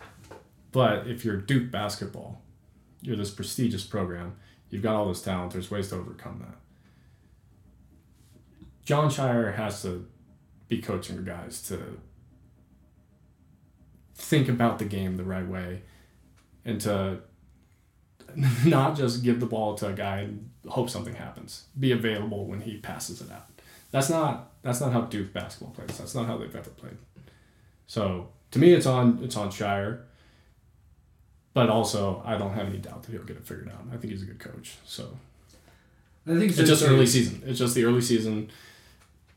But 0.71 1.07
if 1.07 1.25
you're 1.25 1.37
Duke 1.37 1.71
basketball, 1.71 2.41
you're 3.01 3.17
this 3.17 3.31
prestigious 3.31 3.83
program. 3.83 4.35
You've 4.69 4.83
got 4.83 4.95
all 4.95 5.07
this 5.09 5.21
talent. 5.21 5.51
There's 5.51 5.69
ways 5.69 5.89
to 5.89 5.95
overcome 5.95 6.45
that. 6.47 6.55
Jon 8.85 9.09
Scheyer 9.09 9.55
has 9.55 9.81
to 9.83 10.07
be 10.67 10.81
coaching 10.81 11.23
guys 11.23 11.61
to 11.63 11.99
think 14.15 14.47
about 14.47 14.79
the 14.79 14.85
game 14.85 15.17
the 15.17 15.23
right 15.23 15.47
way 15.47 15.81
and 16.63 16.79
to 16.81 17.19
not 18.65 18.95
just 18.95 19.23
give 19.23 19.39
the 19.39 19.45
ball 19.45 19.75
to 19.75 19.87
a 19.87 19.93
guy 19.93 20.19
and 20.19 20.49
hope 20.67 20.89
something 20.89 21.15
happens. 21.15 21.65
Be 21.79 21.91
available 21.91 22.45
when 22.45 22.61
he 22.61 22.77
passes 22.77 23.21
it 23.21 23.31
out. 23.31 23.47
That's 23.91 24.09
not 24.09 24.51
that's 24.63 24.79
not 24.79 24.93
how 24.93 25.01
Duke 25.01 25.33
basketball 25.33 25.73
plays. 25.73 25.97
That's 25.97 26.15
not 26.15 26.27
how 26.27 26.37
they've 26.37 26.55
ever 26.55 26.69
played. 26.69 26.97
So 27.87 28.29
to 28.51 28.59
me 28.59 28.73
it's 28.73 28.85
on 28.85 29.19
it's 29.23 29.35
on 29.35 29.49
Scheyer. 29.49 30.03
But 31.53 31.69
also 31.69 32.21
I 32.25 32.37
don't 32.37 32.53
have 32.53 32.67
any 32.67 32.77
doubt 32.77 33.03
that 33.03 33.11
he'll 33.11 33.23
get 33.23 33.37
it 33.37 33.45
figured 33.45 33.69
out. 33.69 33.85
I 33.93 33.97
think 33.97 34.13
he's 34.13 34.23
a 34.23 34.25
good 34.25 34.39
coach. 34.39 34.75
So 34.85 35.17
I 36.25 36.37
think 36.37 36.51
it's 36.51 36.57
just 36.57 36.83
early 36.83 37.07
season. 37.07 37.43
It's 37.45 37.59
just 37.59 37.75
the 37.75 37.83
early 37.83 38.01
season, 38.01 38.51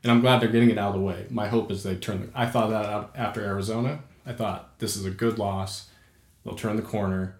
and 0.05 0.11
I'm 0.11 0.21
glad 0.21 0.39
they're 0.39 0.49
getting 0.49 0.69
it 0.69 0.77
out 0.77 0.89
of 0.89 0.93
the 0.93 1.01
way. 1.01 1.25
My 1.31 1.47
hope 1.47 1.71
is 1.71 1.81
they 1.81 1.95
turn. 1.95 2.21
The, 2.21 2.29
I 2.35 2.45
thought 2.45 2.69
that 2.69 2.85
out 2.85 3.11
after 3.15 3.41
Arizona. 3.43 4.01
I 4.23 4.33
thought 4.33 4.77
this 4.77 4.95
is 4.95 5.03
a 5.03 5.09
good 5.09 5.39
loss. 5.39 5.89
They'll 6.43 6.53
turn 6.55 6.75
the 6.75 6.83
corner. 6.83 7.37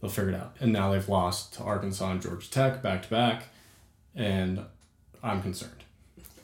They'll 0.00 0.10
figure 0.10 0.30
it 0.32 0.34
out. 0.34 0.56
And 0.58 0.72
now 0.72 0.90
they've 0.90 1.08
lost 1.08 1.54
to 1.54 1.62
Arkansas 1.62 2.10
and 2.10 2.20
Georgia 2.20 2.50
Tech 2.50 2.82
back 2.82 3.04
to 3.04 3.08
back, 3.08 3.44
and 4.16 4.64
I'm 5.22 5.42
concerned. 5.42 5.84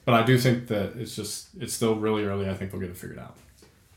But 0.05 0.15
I 0.15 0.23
do 0.23 0.39
think 0.39 0.69
that 0.69 0.95
it's 0.95 1.17
just 1.17 1.49
it's 1.59 1.75
still 1.75 1.97
really 1.97 2.25
early. 2.25 2.49
I 2.49 2.55
think 2.55 2.71
they'll 2.71 2.81
get 2.81 2.91
it 2.91 2.97
figured 2.97 3.19
out. 3.19 3.35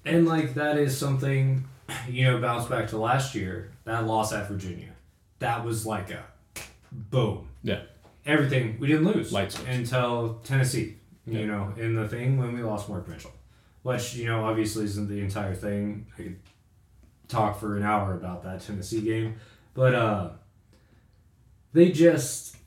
And 0.03 0.25
like 0.27 0.56
that 0.56 0.80
is 0.80 0.98
something, 0.98 1.65
you 2.10 2.24
know, 2.25 2.41
bounce 2.41 2.65
back 2.65 2.88
to 2.88 2.98
last 2.98 3.36
year, 3.36 3.70
that 3.84 4.08
loss 4.08 4.34
at 4.34 4.48
Virginia. 4.48 4.89
That 5.38 5.63
was 5.63 5.86
like 5.86 6.10
a 6.10 6.24
boom. 6.91 7.50
Yeah. 7.62 7.82
Everything 8.25 8.77
we 8.80 8.88
didn't 8.88 9.06
lose 9.06 9.32
Light 9.32 9.51
switch. 9.51 9.68
until 9.68 10.39
Tennessee. 10.44 10.96
You 11.25 11.45
know, 11.45 11.73
in 11.77 11.95
the 11.95 12.07
thing 12.07 12.37
when 12.37 12.53
we 12.53 12.61
lost 12.63 12.89
Mark 12.89 13.07
Mitchell. 13.07 13.31
Which, 13.83 14.13
you 14.15 14.25
know, 14.27 14.45
obviously 14.45 14.85
isn't 14.85 15.07
the 15.07 15.19
entire 15.21 15.55
thing. 15.55 16.05
I 16.17 16.21
could 16.23 16.39
talk 17.27 17.59
for 17.59 17.77
an 17.77 17.83
hour 17.83 18.13
about 18.13 18.43
that 18.43 18.61
Tennessee 18.61 19.01
game. 19.01 19.35
But 19.73 19.95
uh 19.95 20.29
they 21.73 21.91
just 21.91 22.57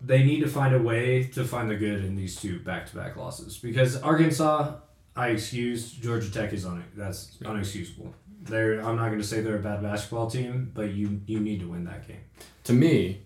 they 0.00 0.22
need 0.22 0.40
to 0.40 0.48
find 0.48 0.74
a 0.74 0.78
way 0.82 1.24
to 1.34 1.44
find 1.44 1.70
the 1.70 1.76
good 1.76 2.04
in 2.04 2.14
these 2.14 2.36
two 2.40 2.58
back-to-back 2.60 3.16
losses 3.16 3.56
because 3.56 3.96
Arkansas, 4.02 4.74
I 5.16 5.28
excuse 5.28 5.92
Georgia 5.92 6.30
Tech 6.30 6.52
is 6.52 6.64
on 6.66 6.78
it. 6.80 6.86
That's 6.96 7.36
Yeah. 7.40 7.48
unexcusable. 7.48 8.12
They're 8.42 8.80
I'm 8.80 8.96
not 8.96 9.06
going 9.08 9.20
to 9.20 9.26
say 9.26 9.40
they're 9.40 9.56
a 9.56 9.62
bad 9.62 9.82
basketball 9.82 10.28
team, 10.30 10.72
but 10.74 10.92
you 10.92 11.20
you 11.26 11.40
need 11.40 11.60
to 11.60 11.68
win 11.70 11.84
that 11.84 12.06
game. 12.06 12.20
to 12.64 12.72
me, 12.72 13.22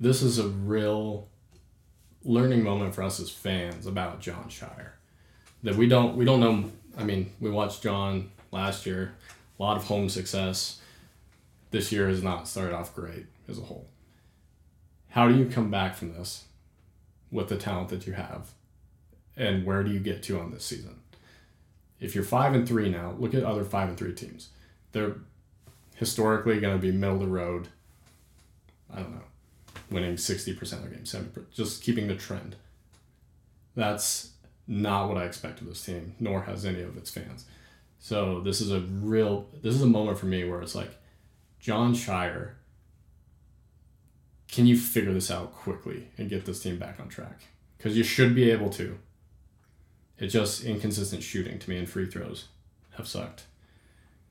this 0.00 0.22
is 0.22 0.38
a 0.38 0.48
real 0.48 1.28
learning 2.24 2.62
moment 2.62 2.94
for 2.94 3.02
us 3.02 3.20
as 3.20 3.30
fans 3.30 3.86
about 3.86 4.20
Jon 4.20 4.44
Scheyer. 4.48 4.90
That 5.62 5.76
we 5.76 5.88
don't 5.88 6.16
we 6.16 6.24
don't 6.24 6.40
know. 6.40 6.70
I 6.96 7.04
mean, 7.04 7.32
we 7.40 7.50
watched 7.50 7.82
John 7.82 8.30
last 8.50 8.84
year, 8.86 9.14
a 9.58 9.62
lot 9.62 9.76
of 9.76 9.84
home 9.84 10.08
success. 10.08 10.80
This 11.70 11.90
year 11.90 12.08
has 12.08 12.22
not 12.22 12.48
started 12.48 12.74
off 12.74 12.94
great 12.94 13.26
as 13.48 13.58
a 13.58 13.62
whole. 13.62 13.86
How 15.10 15.28
do 15.28 15.36
you 15.36 15.46
come 15.46 15.70
back 15.70 15.94
from 15.94 16.12
this 16.12 16.44
with 17.30 17.48
the 17.48 17.56
talent 17.56 17.88
that 17.90 18.06
you 18.06 18.12
have, 18.12 18.50
and 19.36 19.64
where 19.64 19.82
do 19.82 19.90
you 19.90 20.00
get 20.00 20.22
to 20.24 20.38
on 20.38 20.50
this 20.50 20.64
season? 20.64 21.00
If 22.00 22.14
you're 22.14 22.24
five 22.24 22.54
and 22.54 22.66
three 22.66 22.90
now, 22.90 23.14
look 23.18 23.34
at 23.34 23.44
other 23.44 23.64
five 23.64 23.88
and 23.88 23.96
three 23.96 24.12
teams. 24.12 24.48
They're 24.90 25.16
historically 25.94 26.60
going 26.60 26.74
to 26.74 26.82
be 26.82 26.90
middle 26.90 27.14
of 27.14 27.20
the 27.20 27.28
road. 27.28 27.68
I 28.92 28.96
don't 28.96 29.14
know 29.14 29.22
winning 29.92 30.16
60% 30.16 30.60
of 30.72 30.82
their 30.82 30.90
games, 30.90 31.12
70%, 31.12 31.44
just 31.52 31.82
keeping 31.82 32.08
the 32.08 32.14
trend. 32.14 32.56
That's 33.74 34.30
not 34.66 35.08
what 35.08 35.18
I 35.18 35.24
expect 35.24 35.60
of 35.60 35.66
this 35.66 35.84
team, 35.84 36.14
nor 36.18 36.42
has 36.42 36.64
any 36.64 36.82
of 36.82 36.96
its 36.96 37.10
fans. 37.10 37.46
So 37.98 38.40
this 38.40 38.60
is 38.60 38.72
a 38.72 38.80
real, 38.80 39.46
this 39.62 39.74
is 39.74 39.82
a 39.82 39.86
moment 39.86 40.18
for 40.18 40.26
me 40.26 40.44
where 40.44 40.60
it's 40.60 40.74
like, 40.74 40.90
Jon 41.60 41.94
Scheyer, 41.94 42.52
can 44.48 44.66
you 44.66 44.76
figure 44.76 45.12
this 45.12 45.30
out 45.30 45.52
quickly 45.52 46.08
and 46.18 46.28
get 46.28 46.44
this 46.44 46.60
team 46.60 46.78
back 46.78 46.98
on 46.98 47.08
track? 47.08 47.40
Because 47.78 47.96
you 47.96 48.02
should 48.02 48.34
be 48.34 48.50
able 48.50 48.70
to. 48.70 48.98
It's 50.18 50.32
just 50.32 50.64
inconsistent 50.64 51.22
shooting 51.22 51.58
to 51.58 51.70
me 51.70 51.78
and 51.78 51.88
free 51.88 52.06
throws 52.06 52.48
have 52.96 53.08
sucked. 53.08 53.44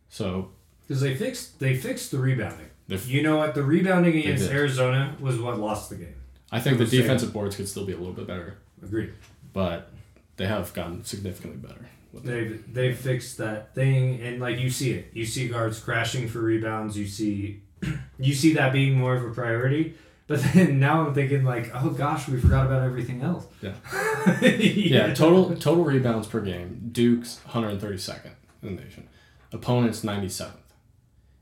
So 0.10 0.52
Because 0.88 1.02
they 1.02 1.16
fixed 1.16 1.60
they 1.60 1.76
fixed 1.76 2.12
the 2.12 2.20
rebounding. 2.20 2.71
You 2.92 3.24
know 3.24 3.38
what? 3.38 3.56
The 3.56 3.64
rebounding 3.64 4.18
against. 4.18 4.50
Arizona 4.50 5.16
was 5.20 5.40
what 5.40 5.60
lost 5.60 5.90
the 5.90 5.96
game. 5.96 6.16
I 6.52 6.60
think 6.60 6.78
the 6.78 6.86
defensive 6.86 7.32
boards 7.32 7.56
could 7.56 7.68
still 7.68 7.86
be 7.86 7.94
a 7.94 7.98
little 7.98 8.14
bit 8.14 8.28
better, 8.28 8.58
Agreed. 8.84 9.14
but 9.54 9.90
they 10.36 10.48
have 10.48 10.74
gotten 10.74 11.06
significantly 11.06 11.58
better. 11.58 11.88
They've 12.14 12.62
they've 12.74 12.98
fixed 12.98 13.38
that 13.38 13.74
thing, 13.74 14.20
and 14.22 14.42
like 14.42 14.60
you 14.60 14.70
see 14.70 14.92
it, 14.92 15.12
you 15.14 15.26
see 15.26 15.48
guards 15.48 15.80
crashing 15.80 16.28
for 16.28 16.40
rebounds. 16.40 16.98
You 16.98 17.08
see, 17.08 17.62
you 18.20 18.34
see 18.34 18.54
that 18.54 18.74
being 18.74 18.96
more 18.96 19.16
of 19.16 19.24
a 19.24 19.34
priority. 19.34 19.96
But 20.28 20.44
then 20.54 20.80
now 20.80 21.06
I'm 21.06 21.14
thinking 21.14 21.44
like, 21.44 21.72
oh 21.74 21.90
gosh, 21.90 22.28
we 22.28 22.40
forgot 22.40 22.66
about 22.66 22.84
everything 22.84 23.22
else. 23.22 23.46
Yeah. 23.62 23.74
yeah. 24.42 24.50
Yeah, 24.50 25.14
total 25.14 25.56
total 25.56 25.84
rebounds 25.84 26.28
per 26.28 26.42
game. 26.42 26.90
Duke's 26.92 27.40
132nd 27.50 28.32
in 28.64 28.76
the 28.76 28.82
nation. 28.82 29.08
Opponents 29.54 30.02
97th. 30.02 30.52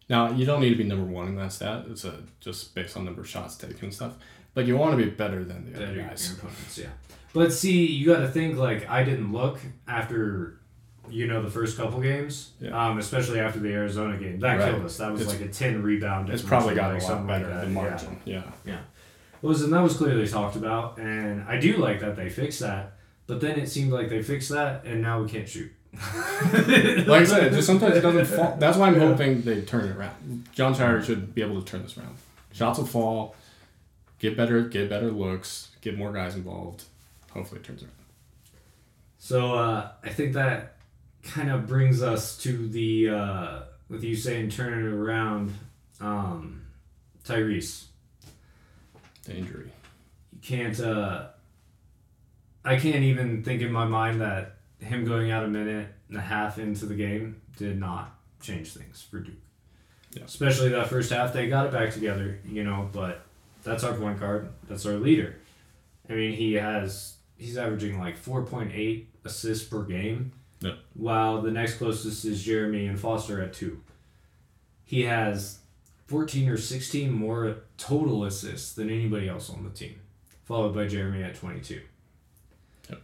Now 0.09 0.31
you 0.31 0.45
don't 0.45 0.59
need 0.61 0.69
to 0.69 0.75
be 0.75 0.83
number 0.83 1.05
one 1.05 1.27
in 1.27 1.35
that 1.35 1.51
stat. 1.51 1.85
It's 1.89 2.03
a 2.03 2.23
just 2.39 2.73
based 2.75 2.97
on 2.97 3.05
number 3.05 3.21
of 3.21 3.29
shots 3.29 3.55
taken 3.55 3.77
and 3.85 3.93
stuff. 3.93 4.13
But 4.55 4.65
you 4.65 4.75
want 4.75 4.97
to 4.97 4.97
be 4.97 5.09
better 5.09 5.43
than 5.43 5.65
the 5.65 5.71
Better 5.71 5.85
other 5.85 5.93
your 5.95 6.03
guys. 6.07 6.33
opponents, 6.33 6.77
yeah. 6.77 6.87
But 7.33 7.53
see, 7.53 7.85
you 7.85 8.05
got 8.07 8.19
to 8.21 8.27
think 8.27 8.57
like 8.57 8.89
I 8.89 9.03
didn't 9.03 9.31
look 9.31 9.59
after, 9.87 10.59
you 11.09 11.27
know, 11.27 11.43
the 11.43 11.51
first 11.51 11.77
couple 11.77 11.99
games. 12.01 12.53
Yeah. 12.59 12.71
Um, 12.89 12.97
especially 12.97 13.39
after 13.39 13.59
the 13.59 13.69
Arizona 13.71 14.17
game, 14.17 14.39
that 14.39 14.57
Right. 14.59 14.71
killed 14.71 14.85
us. 14.85 14.97
That 14.97 15.11
was 15.11 15.21
It's- 15.21 15.39
like 15.39 15.47
a 15.47 15.53
ten 15.53 15.83
rebound. 15.83 16.29
It's 16.31 16.41
probably 16.41 16.73
got 16.73 16.91
like 16.93 17.01
a 17.01 17.03
lot 17.03 17.07
something 17.09 17.27
like 17.27 17.41
better 17.43 17.53
that, 17.53 17.61
than 17.65 17.75
yeah. 17.75 17.81
margin. 17.81 18.17
Yeah. 18.25 18.79
It 19.41 19.45
was 19.47 19.61
and 19.61 19.71
that 19.71 19.81
was 19.83 19.95
clearly 19.95 20.27
talked 20.27 20.55
about, 20.55 20.97
and 20.97 21.43
I 21.47 21.59
do 21.59 21.77
like 21.77 21.99
that 22.01 22.15
they 22.15 22.29
fixed 22.29 22.59
that. 22.61 22.97
But 23.27 23.39
then 23.41 23.59
it 23.59 23.69
seemed 23.69 23.93
like 23.93 24.09
they 24.09 24.21
fixed 24.23 24.49
that, 24.49 24.83
and 24.85 25.01
now 25.01 25.21
we 25.21 25.29
can't 25.29 25.47
shoot. 25.47 25.71
Like 27.07 27.21
I 27.21 27.23
said, 27.25 27.43
it 27.43 27.53
just 27.53 27.67
sometimes 27.67 27.97
it 27.97 28.01
doesn't 28.01 28.25
fall. 28.25 28.55
That's 28.59 28.77
why 28.77 28.87
I'm 28.87 28.99
hoping 28.99 29.41
they 29.41 29.61
turn 29.61 29.89
it 29.89 29.95
around. 29.95 30.47
Jon 30.53 30.73
Scheyer 30.73 31.03
should 31.03 31.33
be 31.33 31.41
able 31.41 31.61
to 31.61 31.65
turn 31.65 31.83
this 31.83 31.97
around. 31.97 32.15
Shots 32.51 32.79
will 32.79 32.85
fall, 32.85 33.35
get 34.19 34.37
better, 34.37 34.61
get 34.63 34.89
better 34.89 35.11
looks, 35.11 35.71
get 35.81 35.97
more 35.97 36.13
guys 36.13 36.35
involved. 36.35 36.83
Hopefully, 37.31 37.61
it 37.61 37.63
turns 37.63 37.83
around. 37.83 37.93
So 39.17 39.53
uh, 39.53 39.91
I 40.03 40.09
think 40.09 40.33
that 40.33 40.77
kind 41.23 41.51
of 41.51 41.67
brings 41.67 42.01
us 42.01 42.37
to 42.39 42.67
the 42.67 43.09
uh, 43.09 43.59
with 43.89 44.03
you 44.03 44.15
saying 44.15 44.49
turning 44.49 44.85
it 44.85 44.93
around, 44.93 45.53
um, 45.99 46.61
Tyrese. 47.25 47.85
The 49.25 49.35
injury. 49.35 49.71
You 50.31 50.39
can't. 50.41 50.79
Uh, 50.79 51.27
I 52.63 52.77
can't 52.77 53.03
even 53.03 53.43
think 53.43 53.61
in 53.61 53.71
my 53.71 53.85
mind 53.85 54.21
that 54.21 54.58
him 54.79 55.05
going 55.05 55.31
out 55.31 55.43
a 55.43 55.47
minute 55.47 55.87
and 56.07 56.17
a 56.17 56.21
half 56.21 56.57
into 56.57 56.85
the 56.85 56.95
game 56.95 57.41
did 57.57 57.79
not 57.79 58.17
change 58.41 58.73
things 58.73 59.05
for 59.09 59.19
Duke. 59.19 59.35
Yeah. 60.13 60.23
Especially 60.23 60.69
that 60.69 60.87
first 60.87 61.11
half, 61.11 61.33
they 61.33 61.47
got 61.47 61.67
it 61.67 61.71
back 61.71 61.93
together, 61.93 62.39
you 62.45 62.63
know. 62.63 62.89
But 62.91 63.21
that's 63.63 63.83
our 63.83 63.93
point 63.93 64.19
guard. 64.19 64.49
That's 64.67 64.85
our 64.85 64.93
leader. 64.93 65.35
I 66.09 66.13
mean, 66.13 66.33
he 66.33 66.53
has 66.53 67.17
he's 67.37 67.57
averaging 67.57 67.99
like 67.99 68.17
four 68.17 68.43
point 68.43 68.71
eight 68.73 69.09
assists 69.23 69.67
per 69.67 69.83
game. 69.83 70.31
Yeah. 70.61 70.73
While 70.93 71.41
the 71.41 71.51
next 71.51 71.75
closest 71.75 72.25
is 72.25 72.43
Jeremy 72.43 72.87
and 72.87 72.99
Foster 72.99 73.41
at 73.41 73.53
two. 73.53 73.81
He 74.83 75.03
has 75.03 75.59
14 76.07 76.49
or 76.49 76.57
16 76.57 77.11
more 77.13 77.57
total 77.77 78.25
assists 78.25 78.73
than 78.73 78.89
anybody 78.89 79.29
else 79.29 79.51
on 79.51 79.63
the 79.63 79.69
team, 79.69 79.99
followed 80.43 80.73
by 80.73 80.87
Jeremy 80.87 81.21
at 81.21 81.35
22. 81.35 81.79
Yep. 82.89 83.01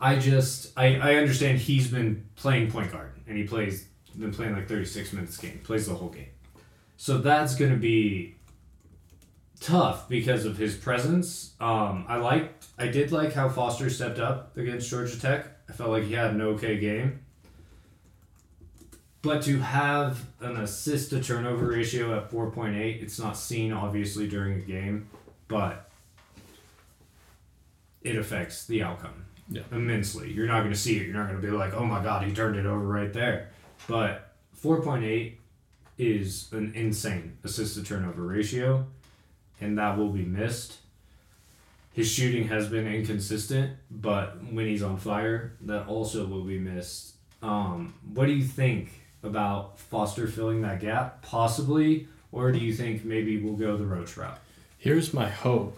I 0.00 0.16
just 0.16 0.72
I, 0.78 0.96
I 0.96 1.14
understand 1.16 1.58
he's 1.58 1.88
been 1.88 2.24
playing 2.36 2.70
point 2.70 2.90
guard 2.90 3.12
and 3.26 3.36
he 3.36 3.44
plays 3.44 3.86
been 4.18 4.32
playing 4.32 4.54
like 4.54 4.68
36 4.68 5.12
minutes 5.12 5.36
game, 5.36 5.60
plays 5.62 5.86
the 5.86 5.94
whole 5.94 6.08
game. 6.08 6.28
So 6.96 7.18
that's 7.18 7.54
going 7.54 7.70
to 7.70 7.76
be 7.76 8.36
tough 9.60 10.08
because 10.08 10.44
of 10.44 10.56
his 10.56 10.74
presence. 10.74 11.54
Um, 11.60 12.06
I 12.08 12.16
liked 12.16 12.66
I 12.78 12.88
did 12.88 13.12
like 13.12 13.34
how 13.34 13.48
Foster 13.48 13.90
stepped 13.90 14.18
up 14.18 14.56
against 14.56 14.88
Georgia 14.88 15.20
Tech. 15.20 15.46
I 15.68 15.72
felt 15.72 15.90
like 15.90 16.04
he 16.04 16.14
had 16.14 16.32
an 16.32 16.40
okay 16.40 16.78
game. 16.78 17.20
But 19.22 19.42
to 19.42 19.58
have 19.58 20.24
an 20.40 20.56
assist 20.56 21.10
to 21.10 21.22
turnover 21.22 21.66
ratio 21.66 22.16
at 22.16 22.30
4.8, 22.30 23.02
it's 23.02 23.18
not 23.18 23.36
seen 23.36 23.70
obviously 23.70 24.26
during 24.26 24.54
a 24.54 24.62
game, 24.62 25.10
but 25.46 25.90
it 28.00 28.16
affects 28.16 28.66
the 28.66 28.82
outcome 28.82 29.26
Yeah. 29.50 29.62
immensely. 29.72 30.32
You're 30.32 30.46
not 30.46 30.60
going 30.60 30.72
to 30.72 30.78
see 30.78 30.96
it. 30.96 31.06
You're 31.06 31.16
not 31.16 31.28
going 31.28 31.40
to 31.40 31.46
be 31.46 31.52
like, 31.52 31.74
oh 31.74 31.84
my 31.84 32.02
God, 32.02 32.24
he 32.24 32.32
turned 32.32 32.56
it 32.56 32.66
over 32.66 32.86
right 32.86 33.12
there. 33.12 33.50
But 33.88 34.32
4.8 34.62 35.34
is 35.98 36.48
an 36.52 36.72
insane 36.74 37.36
assist 37.44 37.74
to 37.74 37.82
turnover 37.82 38.22
ratio, 38.22 38.86
and 39.60 39.76
that 39.76 39.98
will 39.98 40.10
be 40.10 40.24
missed. 40.24 40.78
His 41.92 42.10
shooting 42.10 42.48
has 42.48 42.68
been 42.68 42.86
inconsistent, 42.86 43.76
but 43.90 44.42
when 44.44 44.66
he's 44.66 44.82
on 44.82 44.96
fire, 44.96 45.56
that 45.62 45.88
also 45.88 46.24
will 46.26 46.44
be 46.44 46.58
missed. 46.58 47.14
Um, 47.42 47.94
what 48.14 48.26
do 48.26 48.32
you 48.32 48.44
think 48.44 48.92
about 49.22 49.78
Foster 49.78 50.28
filling 50.28 50.62
that 50.62 50.80
gap, 50.80 51.22
possibly, 51.22 52.06
or 52.32 52.52
do 52.52 52.58
you 52.58 52.72
think 52.72 53.04
maybe 53.04 53.42
we'll 53.42 53.56
go 53.56 53.76
the 53.76 53.84
Roach 53.84 54.16
route? 54.16 54.38
Here's 54.78 55.12
my 55.12 55.28
hope 55.28 55.76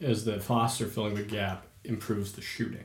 is 0.00 0.24
that 0.24 0.42
Foster 0.42 0.86
filling 0.86 1.14
the 1.14 1.22
gap 1.22 1.66
improves 1.84 2.32
the 2.32 2.42
shooting. 2.42 2.84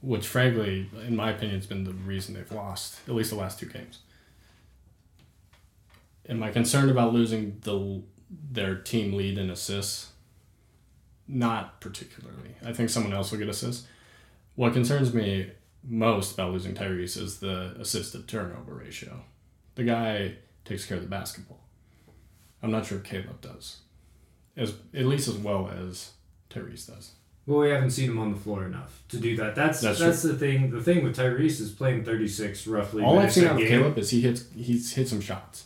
Which 0.00 0.26
frankly, 0.26 0.90
in 1.06 1.16
my 1.16 1.30
opinion, 1.30 1.58
has 1.58 1.66
been 1.66 1.84
the 1.84 1.92
reason 1.92 2.34
they've 2.34 2.52
lost, 2.52 2.98
at 3.08 3.14
least 3.14 3.30
the 3.30 3.36
last 3.36 3.58
two 3.58 3.66
games. 3.66 4.00
Am 6.28 6.42
I 6.42 6.50
concerned 6.50 6.90
about 6.90 7.12
losing 7.12 7.58
the 7.62 8.02
their 8.50 8.74
team 8.74 9.14
lead 9.14 9.38
in 9.38 9.50
assists? 9.50 10.10
Not 11.26 11.80
particularly. 11.80 12.56
I 12.64 12.72
think 12.72 12.90
someone 12.90 13.14
else 13.14 13.30
will 13.30 13.38
get 13.38 13.48
assists. 13.48 13.86
What 14.56 14.74
concerns 14.74 15.14
me 15.14 15.50
most 15.82 16.34
about 16.34 16.52
losing 16.52 16.74
Tyrese 16.74 17.16
is 17.16 17.40
the 17.40 17.74
assist 17.78 18.12
to 18.12 18.22
turnover 18.22 18.74
ratio. 18.74 19.20
The 19.74 19.84
guy 19.84 20.34
takes 20.64 20.84
care 20.84 20.98
of 20.98 21.02
the 21.02 21.08
basketball. 21.08 21.60
I'm 22.62 22.70
not 22.70 22.86
sure 22.86 22.98
Caleb 22.98 23.40
does 23.40 23.78
as 24.56 24.74
at 24.94 25.06
least 25.06 25.28
as 25.28 25.36
well 25.36 25.68
as 25.68 26.12
Tyrese 26.50 26.86
does. 26.86 27.12
Well, 27.46 27.58
we 27.60 27.70
haven't 27.70 27.90
seen 27.90 28.10
him 28.10 28.18
on 28.18 28.32
the 28.32 28.38
floor 28.40 28.64
enough 28.64 29.02
to 29.10 29.18
do 29.18 29.36
that. 29.36 29.54
That's 29.54 29.80
That's 29.80 29.98
that's, 29.98 30.22
the 30.22 30.34
thing. 30.34 30.70
The 30.70 30.82
thing 30.82 31.04
with 31.04 31.16
Tyrese 31.16 31.60
is 31.60 31.70
playing 31.70 32.04
thirty 32.04 32.26
six 32.28 32.66
roughly. 32.66 33.02
All 33.04 33.18
I've 33.18 33.32
seen 33.32 33.44
out 33.46 33.60
of. 33.60 33.68
Caleb 33.68 33.98
is 33.98 34.10
he 34.10 34.22
hits 34.22 34.46
he's 34.56 34.94
hit 34.94 35.08
some 35.08 35.20
shots. 35.20 35.64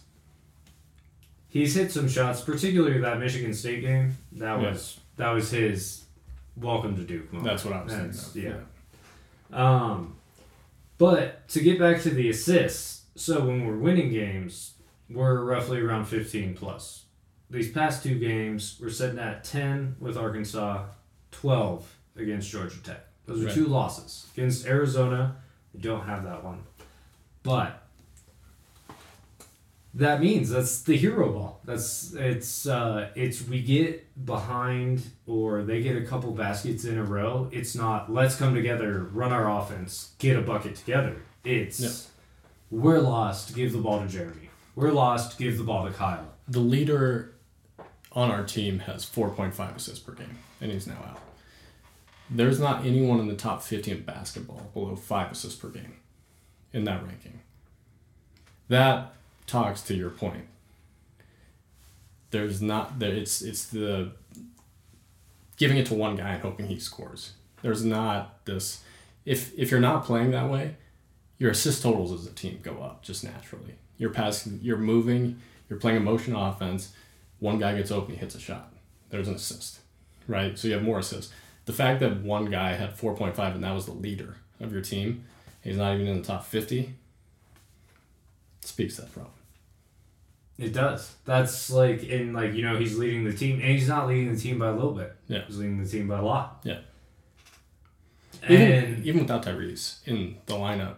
He's 1.48 1.74
hit 1.74 1.90
some 1.92 2.08
shots, 2.08 2.40
particularly 2.42 2.98
that 3.00 3.18
Michigan 3.18 3.54
State 3.54 3.80
game. 3.82 4.16
That 4.32 4.60
Yeah. 4.60 4.70
was 4.70 4.98
that 5.16 5.30
was 5.30 5.50
his 5.50 6.04
welcome 6.56 6.96
to 6.96 7.02
Duke 7.02 7.32
moment. 7.32 7.48
That's 7.50 7.64
what 7.64 7.74
I 7.74 7.82
was 7.84 7.92
That's- 7.92 8.32
thinking. 8.32 8.52
Of. 8.52 8.58
yeah. 9.52 9.84
Um, 9.84 10.16
but 10.98 11.48
to 11.50 11.60
get 11.60 11.78
back 11.78 12.02
to 12.02 12.10
the 12.10 12.28
assists, 12.28 13.02
so 13.14 13.44
when 13.46 13.64
we're 13.66 13.78
winning 13.78 14.10
games, 14.10 14.72
we're 15.08 15.42
roughly 15.44 15.80
around 15.80 16.06
fifteen 16.06 16.54
plus. 16.54 17.04
these 17.50 17.70
past 17.72 18.02
two 18.02 18.18
games, 18.18 18.76
we're 18.78 18.90
sitting 18.90 19.18
at 19.18 19.42
10 19.42 19.96
with 20.00 20.18
Arkansas, 20.18 20.84
12 21.42 21.96
against 22.16 22.50
Georgia 22.50 22.82
Tech. 22.82 23.04
Those 23.26 23.42
are 23.42 23.46
Right. 23.46 23.54
two 23.54 23.66
losses. 23.66 24.26
Against 24.34 24.66
Arizona, 24.66 25.36
we 25.72 25.80
don't 25.80 26.04
have 26.04 26.24
that 26.24 26.42
one. 26.42 26.62
But 27.44 27.80
that 29.94 30.20
means 30.20 30.50
that's 30.50 30.82
the 30.82 30.96
hero 30.96 31.32
ball. 31.32 31.60
That's 31.64 32.12
it's 32.14 32.66
uh, 32.66 33.10
it's 33.14 33.46
we 33.46 33.62
get 33.62 34.24
behind 34.26 35.02
or 35.28 35.62
they 35.62 35.80
get 35.80 35.96
a 35.96 36.02
couple 36.04 36.32
baskets 36.32 36.84
in 36.84 36.98
a 36.98 37.04
row. 37.04 37.48
It's 37.52 37.74
not 37.76 38.12
let's 38.12 38.34
come 38.34 38.54
together, 38.54 39.04
run 39.12 39.32
our 39.32 39.48
offense, 39.60 40.14
get 40.18 40.36
a 40.36 40.42
bucket 40.42 40.74
together. 40.74 41.22
It's 41.44 41.78
Yeah. 41.80 41.90
we're 42.70 43.00
lost, 43.00 43.54
give 43.54 43.72
the 43.72 43.78
ball 43.78 44.00
to 44.00 44.08
Jeremy. 44.08 44.50
We're 44.74 44.92
lost, 44.92 45.38
give 45.38 45.56
the 45.56 45.64
ball 45.64 45.86
to 45.86 45.92
Kyle. 45.92 46.26
The 46.48 46.60
leader 46.60 47.34
on 48.12 48.30
our 48.30 48.42
team 48.44 48.80
has 48.80 49.04
4.5 49.04 49.76
assists 49.76 50.00
per 50.00 50.12
game, 50.12 50.38
and 50.60 50.72
he's 50.72 50.86
now 50.86 50.94
out. 50.94 51.20
There's 52.30 52.60
not 52.60 52.84
anyone 52.84 53.20
in 53.20 53.28
the 53.28 53.36
top 53.36 53.62
50 53.62 53.90
in 53.90 54.02
basketball 54.02 54.70
below 54.74 54.96
five 54.96 55.32
assists 55.32 55.58
per 55.58 55.68
game 55.68 55.96
in 56.72 56.84
that 56.84 57.04
ranking. 57.04 57.40
That 58.68 59.14
talks 59.46 59.82
to 59.82 59.94
your 59.94 60.10
point. 60.10 60.44
There's 62.30 62.60
not 62.60 62.98
there. 62.98 63.14
It's 63.14 63.40
it's 63.40 63.66
the 63.66 64.12
giving 65.56 65.78
it 65.78 65.86
to 65.86 65.94
one 65.94 66.16
guy 66.16 66.30
and 66.34 66.42
hoping 66.42 66.66
he 66.66 66.78
scores. 66.78 67.32
There's 67.62 67.82
not 67.82 68.44
this. 68.44 68.82
If 69.24 69.58
if 69.58 69.70
you're 69.70 69.80
not 69.80 70.04
playing 70.04 70.32
that 70.32 70.50
way, 70.50 70.76
your 71.38 71.50
assist 71.50 71.82
totals 71.82 72.12
as 72.12 72.26
a 72.26 72.30
team 72.34 72.60
go 72.62 72.82
up 72.82 73.02
just 73.02 73.24
naturally. 73.24 73.76
You're 73.96 74.10
passing. 74.10 74.60
You're 74.62 74.76
moving. 74.76 75.40
You're 75.68 75.78
playing 75.78 75.96
a 75.96 76.00
motion 76.00 76.36
offense. 76.36 76.92
One 77.38 77.58
guy 77.58 77.76
gets 77.76 77.90
open, 77.90 78.14
he 78.14 78.20
hits 78.20 78.34
a 78.34 78.40
shot. 78.40 78.72
There's 79.10 79.28
an 79.28 79.34
assist, 79.34 79.78
right? 80.26 80.58
So 80.58 80.68
you 80.68 80.74
have 80.74 80.82
more 80.82 80.98
assists. 80.98 81.32
The 81.68 81.74
fact 81.74 82.00
that 82.00 82.22
one 82.22 82.46
guy 82.46 82.72
had 82.72 82.96
4.5 82.96 83.38
and 83.54 83.62
that 83.62 83.74
was 83.74 83.84
the 83.84 83.92
leader 83.92 84.36
of 84.58 84.72
your 84.72 84.80
team, 84.80 85.26
he's 85.60 85.76
not 85.76 85.92
even 85.92 86.06
in 86.06 86.22
the 86.22 86.26
top 86.26 86.46
50, 86.46 86.94
speaks 88.62 88.96
that 88.96 89.12
problem. 89.12 89.34
It 90.56 90.72
does. 90.72 91.14
That's 91.26 91.70
like 91.70 92.04
in 92.04 92.32
like 92.32 92.54
you 92.54 92.62
know 92.62 92.78
he's 92.78 92.96
leading 92.96 93.24
the 93.24 93.34
team, 93.34 93.56
and 93.60 93.70
he's 93.72 93.86
not 93.86 94.08
leading 94.08 94.34
the 94.34 94.40
team 94.40 94.58
by 94.58 94.68
a 94.68 94.72
little 94.72 94.94
bit. 94.94 95.14
Yeah. 95.28 95.42
he's 95.46 95.58
leading 95.58 95.84
the 95.84 95.86
team 95.86 96.08
by 96.08 96.16
a 96.20 96.22
lot. 96.22 96.60
Yeah. 96.64 96.78
And 98.44 98.50
Even, 98.50 99.02
even 99.04 99.20
without 99.20 99.42
Tyrese 99.42 99.98
in 100.06 100.38
the 100.46 100.54
lineup, 100.54 100.94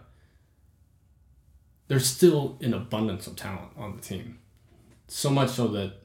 there's 1.89 2.07
still 2.07 2.57
an 2.61 2.73
abundance 2.73 3.27
of 3.27 3.35
talent 3.35 3.73
on 3.77 3.97
the 3.97 4.01
team. 4.01 4.39
So 5.09 5.31
much 5.31 5.49
so 5.49 5.67
that 5.67 5.95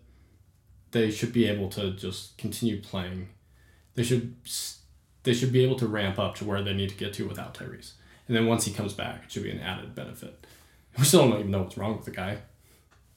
they 0.90 1.12
should 1.12 1.33
be 1.33 1.46
able 1.46 1.68
to 1.68 1.92
just 1.92 2.37
continue 2.37 2.83
playing. 2.83 3.29
They 3.96 4.02
should 4.04 4.35
they 5.24 5.35
should 5.35 5.52
be 5.52 5.64
able 5.64 5.76
to 5.76 5.88
ramp 5.88 6.18
up 6.18 6.37
to 6.37 6.44
where 6.44 6.62
they 6.62 6.72
need 6.72 6.90
to 6.90 6.94
get 6.94 7.12
to 7.14 7.26
without 7.26 7.54
Tyrese. 7.54 7.92
And 8.28 8.37
then 8.37 8.46
once 8.46 8.64
he 8.64 8.72
comes 8.72 8.92
back, 8.92 9.24
it 9.24 9.32
should 9.32 9.42
be 9.42 9.50
an 9.50 9.61
added 9.61 9.94
benefit. 9.94 10.46
We 10.98 11.04
still 11.04 11.28
don't 11.28 11.40
even 11.40 11.50
know 11.50 11.61
what's 11.61 11.76
wrong 11.76 11.94
with 11.94 12.06
the 12.06 12.11
guy. 12.11 12.38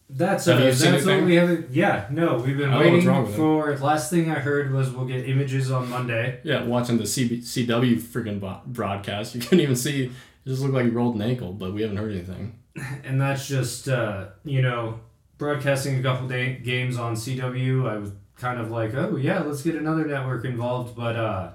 that's 0.10 0.44
Have 0.48 0.60
uh, 0.60 0.66
you 0.66 0.74
seen 0.74 0.92
that's 0.92 1.06
what 1.06 1.24
we 1.24 1.36
haven't. 1.36 1.70
Yeah, 1.72 2.08
no, 2.12 2.36
we've 2.36 2.58
been 2.58 2.72
I 2.72 2.84
don't 2.84 2.94
what's 2.94 3.06
waiting 3.06 3.22
with 3.22 3.30
him. 3.30 3.36
for. 3.38 3.78
Last 3.78 4.10
thing 4.10 4.30
I 4.30 4.34
heard 4.34 4.74
was 4.74 4.90
we'll 4.90 5.06
get 5.06 5.30
images 5.30 5.72
on 5.72 5.90
Monday. 5.90 6.42
Yeah, 6.44 6.64
watching 6.66 6.98
the 6.98 7.06
CB, 7.06 7.38
CW 7.44 8.02
freaking 8.02 8.66
broadcast, 8.66 9.34
you 9.36 9.40
couldn't 9.40 9.62
even 9.62 9.78
see. 9.78 10.08
It 10.08 10.12
just 10.46 10.62
looked 10.62 10.74
like 10.74 10.86
he 10.86 10.90
rolled 10.90 11.16
an 11.16 11.22
ankle, 11.22 11.54
but 11.54 11.74
we 11.74 11.84
haven't 11.84 11.96
heard 11.96 12.12
anything. 12.12 12.60
and 13.06 13.22
that's 13.22 13.48
just 13.48 13.88
uh, 13.88 14.28
you 14.44 14.62
know 14.62 15.00
broadcasting 15.38 16.00
a 16.00 16.04
couple 16.04 16.28
day 16.28 16.58
games 16.58 16.98
on 16.98 17.16
CW. 17.16 17.90
I 17.90 17.98
was 17.98 18.12
kind 18.40 18.60
of 18.60 18.72
like, 18.72 18.94
oh 18.96 19.16
yeah, 19.16 19.42
let's 19.42 19.62
get 19.62 19.76
another 19.76 20.06
network 20.06 20.46
involved, 20.46 20.96
but 20.96 21.16
uh, 21.16 21.52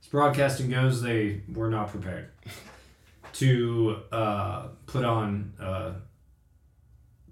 as 0.00 0.08
broadcasting 0.08 0.70
goes, 0.70 1.02
they 1.02 1.42
were 1.52 1.68
not 1.68 1.88
prepared 1.88 2.30
to 3.34 3.98
uh, 4.12 4.68
put 4.86 5.04
on 5.04 5.52
a 5.60 5.94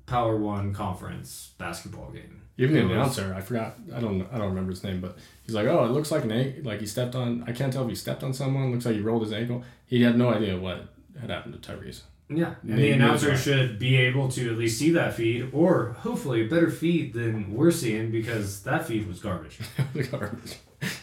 Power 0.07 0.37
One 0.37 0.75
conference 0.75 1.53
basketball 1.59 2.11
game. 2.11 2.43
Even 2.59 2.75
the 2.75 2.95
announcer, 2.95 3.35
I 3.35 3.41
forgot. 3.41 3.77
I 3.95 4.01
don't. 4.01 4.27
I 4.31 4.37
don't 4.37 4.51
remember 4.51 4.71
his 4.71 4.85
name, 4.85 5.01
but 5.01 5.17
he's 5.43 5.55
like, 5.55 5.67
"Oh, 5.67 5.85
it 5.85 5.91
looks 5.91 6.11
like 6.11 6.25
an 6.25 6.33
ankle. 6.33 6.65
Like 6.65 6.81
he 6.81 6.87
stepped 6.87 7.15
on. 7.15 7.45
I 7.47 7.53
can't 7.53 7.73
tell 7.73 7.85
if 7.85 7.89
he 7.89 7.95
stepped 7.95 8.23
on 8.23 8.35
someone. 8.35 8.71
Looks 8.71 8.85
like 8.85 8.95
he 8.95 9.01
rolled 9.01 9.23
his 9.23 9.33
ankle. 9.33 9.65
He 9.87 10.03
had 10.03 10.19
no 10.19 10.29
idea 10.29 10.59
what 10.59 10.89
had 11.19 11.31
happened 11.31 11.61
to 11.61 11.73
Tyrese. 11.73 12.03
Yeah, 12.37 12.55
and 12.63 12.79
the 12.79 12.91
announcer 12.93 13.37
should 13.37 13.79
be 13.79 13.97
able 13.97 14.29
to 14.31 14.51
at 14.51 14.59
least 14.59 14.79
see 14.79 14.91
that 14.93 15.15
feed, 15.15 15.51
or 15.53 15.97
hopefully 16.01 16.43
a 16.47 16.49
better 16.49 16.71
feed 16.71 17.13
than 17.15 17.55
we're 17.55 17.71
seeing 17.71 18.11
because 18.11 18.63
that 18.63 18.87
feed 18.87 19.07
was 19.09 19.21
garbage. 19.21 19.59
Garbage. 20.11 20.57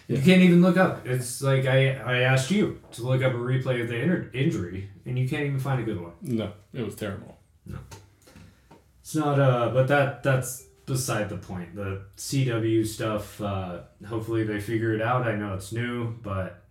You 0.07 0.17
can't 0.17 0.41
even 0.41 0.61
look 0.61 0.75
up. 0.75 1.07
It's 1.07 1.41
like 1.41 1.65
I, 1.65 1.91
I 1.93 2.19
asked 2.21 2.51
you 2.51 2.81
to 2.91 3.03
look 3.03 3.23
up 3.23 3.33
a 3.33 3.37
replay 3.37 3.81
of 3.81 3.87
the 3.87 3.95
inter- 3.95 4.29
injury, 4.33 4.89
and 5.05 5.17
you 5.17 5.29
can't 5.29 5.43
even 5.43 5.59
find 5.59 5.79
a 5.79 5.83
good 5.83 6.01
one. 6.01 6.13
No, 6.21 6.51
it 6.73 6.83
was 6.83 6.95
terrible. 6.95 7.37
No, 7.65 7.77
it's 9.01 9.15
not. 9.15 9.39
Uh, 9.39 9.69
but 9.73 9.87
that 9.87 10.23
that's 10.23 10.63
beside 10.85 11.29
the 11.29 11.37
point. 11.37 11.75
The 11.75 12.01
CW 12.17 12.85
stuff. 12.85 13.39
Uh, 13.39 13.81
hopefully 14.07 14.43
they 14.43 14.59
figure 14.59 14.93
it 14.93 15.01
out. 15.01 15.27
I 15.27 15.35
know 15.35 15.53
it's 15.53 15.71
new, 15.71 16.15
but 16.23 16.63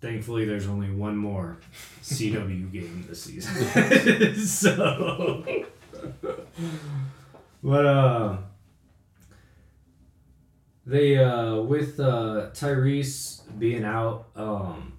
thankfully 0.00 0.44
there's 0.44 0.66
only 0.66 0.90
one 0.90 1.16
more 1.16 1.58
CW 2.02 2.72
game 2.72 3.04
this 3.08 3.24
season. 3.24 4.34
so, 4.46 5.44
but 7.62 7.86
uh, 7.86 8.36
they 10.86 11.18
uh 11.18 11.56
with 11.56 12.00
uh 12.00 12.50
Tyrese 12.52 13.42
being 13.58 13.84
out. 13.84 14.26
Um, 14.34 14.94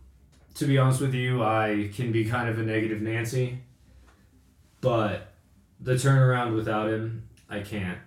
to 0.56 0.66
be 0.66 0.78
honest 0.78 1.02
with 1.02 1.14
you, 1.14 1.44
I 1.44 1.90
can 1.96 2.12
be 2.12 2.26
kind 2.26 2.50
of 2.50 2.60
a 2.60 2.64
negative 2.64 3.02
Nancy, 3.02 3.60
but 4.82 5.32
the 5.80 5.94
turnaround 5.94 6.56
without 6.56 6.90
him, 6.90 7.28
I 7.50 7.62
can't. 7.62 7.98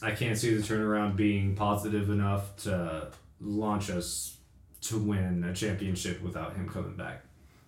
I 0.00 0.12
can't 0.12 0.36
see 0.36 0.54
the 0.54 0.62
turnaround 0.62 1.14
being 1.14 1.54
positive 1.54 2.10
enough 2.10 2.56
to 2.64 3.12
launch 3.40 3.90
us 3.90 4.36
to 4.82 4.98
win 4.98 5.44
a 5.44 5.54
championship 5.54 6.22
without 6.22 6.54
him 6.54 6.68
coming 6.68 6.96
back. 6.96 7.24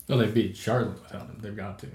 No, 0.09 0.19
they 0.19 0.27
beat 0.27 0.57
Charlotte 0.57 1.01
without 1.03 1.27
him. 1.27 1.39
They've 1.41 1.57
got 1.57 1.79
to. 1.81 1.89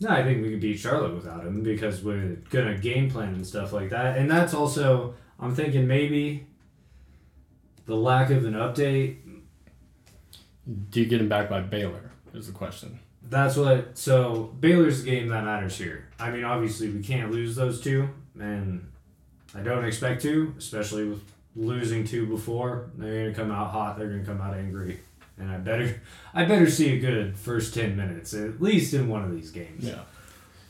No, 0.00 0.08
I 0.08 0.24
think 0.24 0.42
we 0.42 0.50
can 0.50 0.60
beat 0.60 0.78
Charlotte 0.78 1.14
without 1.14 1.44
him 1.44 1.62
because 1.62 2.02
we're 2.02 2.36
gonna 2.50 2.76
game 2.76 3.10
plan 3.10 3.34
and 3.34 3.46
stuff 3.46 3.72
like 3.72 3.90
that. 3.90 4.16
And 4.16 4.30
that's 4.30 4.54
also 4.54 5.14
I'm 5.38 5.54
thinking 5.54 5.86
maybe 5.86 6.46
the 7.86 7.94
lack 7.96 8.30
of 8.30 8.44
an 8.44 8.54
update. 8.54 9.18
Do 10.90 11.00
you 11.00 11.06
get 11.06 11.20
him 11.20 11.28
back 11.28 11.48
by 11.48 11.60
Baylor? 11.60 12.10
Is 12.32 12.46
the 12.46 12.52
question. 12.52 12.98
That's 13.22 13.56
what 13.56 13.96
so 13.98 14.54
Baylor's 14.58 15.04
the 15.04 15.10
game 15.10 15.28
that 15.28 15.44
matters 15.44 15.76
here. 15.76 16.08
I 16.18 16.30
mean 16.30 16.44
obviously 16.44 16.88
we 16.88 17.02
can't 17.02 17.30
lose 17.30 17.54
those 17.54 17.80
two 17.80 18.08
and 18.38 18.90
I 19.54 19.60
don't 19.60 19.84
expect 19.84 20.22
to, 20.22 20.54
especially 20.58 21.04
with 21.04 21.22
losing 21.54 22.04
two 22.04 22.26
before. 22.26 22.90
They're 22.96 23.30
gonna 23.30 23.34
come 23.34 23.50
out 23.50 23.70
hot, 23.70 23.98
they're 23.98 24.08
gonna 24.08 24.24
come 24.24 24.40
out 24.40 24.54
angry. 24.54 25.00
And 25.38 25.50
I 25.50 25.58
better 25.58 26.00
I 26.34 26.44
better 26.44 26.68
see 26.70 26.94
a 26.96 26.98
good 27.00 27.36
first 27.38 27.74
ten 27.74 27.96
minutes, 27.96 28.34
at 28.34 28.60
least 28.60 28.94
in 28.94 29.08
one 29.08 29.22
of 29.24 29.30
these 29.32 29.50
games. 29.50 29.84
Yeah. 29.84 30.00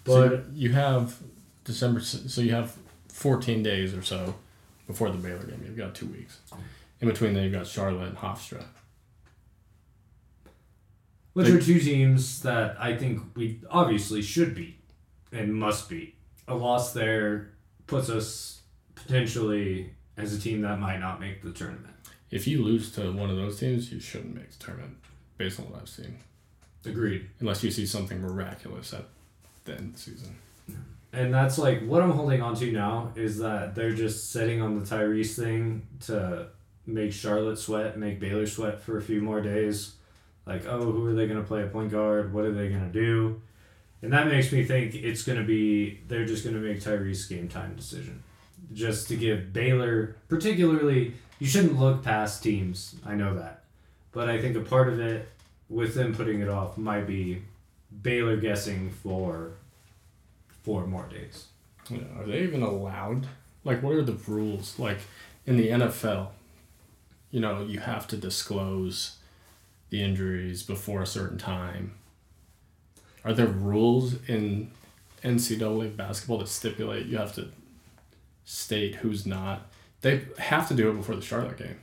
But 0.05 0.13
so 0.31 0.45
you 0.55 0.73
have 0.73 1.17
December. 1.65 2.01
So 2.01 2.41
you 2.41 2.53
have 2.55 2.77
14 3.09 3.63
days 3.63 3.95
or 3.95 4.03
so 4.03 4.35
before 4.87 5.11
the 5.11 5.19
Baylor 5.19 5.45
game. 5.45 5.63
You've 5.65 5.77
got 5.77 5.95
two 5.95 6.07
weeks. 6.07 6.39
In 7.01 7.09
between, 7.09 7.35
then 7.35 7.45
you've 7.45 7.53
got 7.53 7.67
Charlotte 7.67 8.09
and 8.09 8.17
Hofstra. 8.17 8.65
Which 11.35 11.47
They- 11.47 11.53
are 11.55 11.61
two 11.61 11.81
teams 11.81 12.43
that 12.43 12.77
I 12.81 12.97
think 12.97 13.21
we 13.35 13.61
obviously 13.71 14.23
should 14.23 14.55
beat 14.55 14.79
and 15.31 15.55
must 15.55 15.89
beat. 15.89 16.15
A 16.49 16.55
loss 16.55 16.93
there 16.93 17.51
puts 17.87 18.11
us 18.11 18.63
potentially 18.95 19.95
as 20.17 20.35
a 20.35 20.41
team 20.41 20.63
that 20.63 20.79
might 20.79 21.01
not 21.01 21.21
make 21.21 21.43
the 21.43 21.53
tournament. 21.53 21.95
If 22.31 22.47
you 22.47 22.63
lose 22.63 22.91
to 22.93 23.13
one 23.13 23.31
of 23.31 23.37
those 23.37 23.61
teams, 23.61 23.93
you 23.93 24.01
shouldn't 24.01 24.35
make 24.35 24.51
the 24.51 24.65
tournament, 24.65 24.97
based 25.37 25.61
on 25.61 25.71
what 25.71 25.81
I've 25.81 25.89
seen. 25.89 26.19
Agreed. 26.85 27.29
Unless 27.41 27.63
you 27.63 27.71
see 27.71 27.87
something 27.87 28.21
miraculous 28.21 28.93
at 28.93 29.05
the 29.65 29.73
end 29.73 29.81
of 29.81 29.93
the 29.95 30.01
season. 30.01 30.37
And 31.13 31.33
that's 31.33 31.59
like 31.59 31.87
what 31.87 32.01
I'm 32.03 32.11
holding 32.11 32.41
on 32.41 32.55
to 32.57 32.73
now 32.73 33.13
is 33.15 33.39
that 33.39 33.75
they're 33.75 33.93
just 33.93 34.31
sitting 34.31 34.63
on 34.63 34.79
the 34.79 34.85
Tyrese 34.85 35.37
thing 35.37 35.87
to 36.07 36.49
make 36.87 37.13
Charlotte 37.13 37.59
sweat, 37.59 37.99
make 37.99 38.19
Baylor 38.19 38.47
sweat 38.47 38.81
for 38.81 38.97
a 38.97 39.03
few 39.03 39.21
more 39.21 39.43
days. 39.43 39.93
Like, 40.47 40.67
oh, 40.67 40.81
who 40.81 41.07
are 41.07 41.13
they 41.13 41.27
going 41.27 41.41
to 41.41 41.47
play 41.47 41.63
a 41.63 41.67
point 41.67 41.93
guard? 41.93 42.33
What 42.33 42.45
are 42.45 42.53
they 42.53 42.69
going 42.69 42.91
to 42.91 42.93
do? 42.93 43.43
And 44.01 44.13
that 44.13 44.27
makes 44.27 44.51
me 44.51 44.65
think 44.65 44.95
it's 44.95 45.23
going 45.23 45.39
to 45.39 45.45
be, 45.45 46.01
they're 46.09 46.25
just 46.25 46.45
going 46.45 46.57
to 46.57 46.61
make 46.61 46.81
Tyrese 46.81 47.29
game 47.29 47.49
time 47.49 47.77
decision. 47.77 48.23
Just 48.73 49.09
to 49.09 49.17
give 49.17 49.53
Baylor, 49.53 50.17
particularly, 50.29 51.15
you 51.39 51.47
shouldn't 51.47 51.79
look 51.79 52.03
past 52.03 52.43
teams. 52.43 52.97
I 53.05 53.15
know 53.15 53.35
that. 53.35 53.65
But 54.13 54.29
I 54.29 54.41
think 54.41 54.57
a 54.57 54.61
part 54.61 54.89
of 54.89 55.01
it, 55.01 55.29
with 55.69 55.95
them 55.95 56.15
putting 56.15 56.41
it 56.41 56.49
off, 56.49 56.77
might 56.79 57.07
be 57.07 57.43
Baylor 58.03 58.37
guessing 58.37 58.91
for 58.91 59.53
four 60.63 60.87
more 60.87 61.07
days. 61.09 61.47
Yeah, 61.91 62.01
are 62.19 62.27
they 62.27 62.43
even 62.43 62.63
allowed? 62.63 63.27
Like, 63.65 63.83
what 63.83 63.95
are 63.95 64.03
the 64.03 64.13
rules? 64.27 64.79
Like, 64.79 64.99
in 65.47 65.57
the 65.57 65.69
NFL, 65.69 66.29
you 67.31 67.41
know, 67.41 67.63
you 67.63 67.81
have 67.81 68.07
to 68.09 68.17
disclose 68.17 69.17
the 69.91 70.03
injuries 70.03 70.63
before 70.63 71.03
a 71.03 71.07
certain 71.07 71.39
time. 71.39 71.95
Are 73.25 73.33
there 73.33 73.47
rules 73.47 74.17
in 74.29 74.71
NCAA 75.23 75.97
basketball 75.97 76.39
that 76.39 76.49
stipulate 76.49 77.07
you 77.07 77.19
have 77.19 77.35
to 77.35 77.49
state 78.53 78.97
who's 78.97 79.27
not? 79.27 79.71
They 80.03 80.23
have 80.39 80.69
to 80.69 80.75
do 80.75 80.91
it 80.91 80.95
before 80.95 81.17
the 81.17 81.23
Charlotte 81.23 81.57
game. 81.59 81.79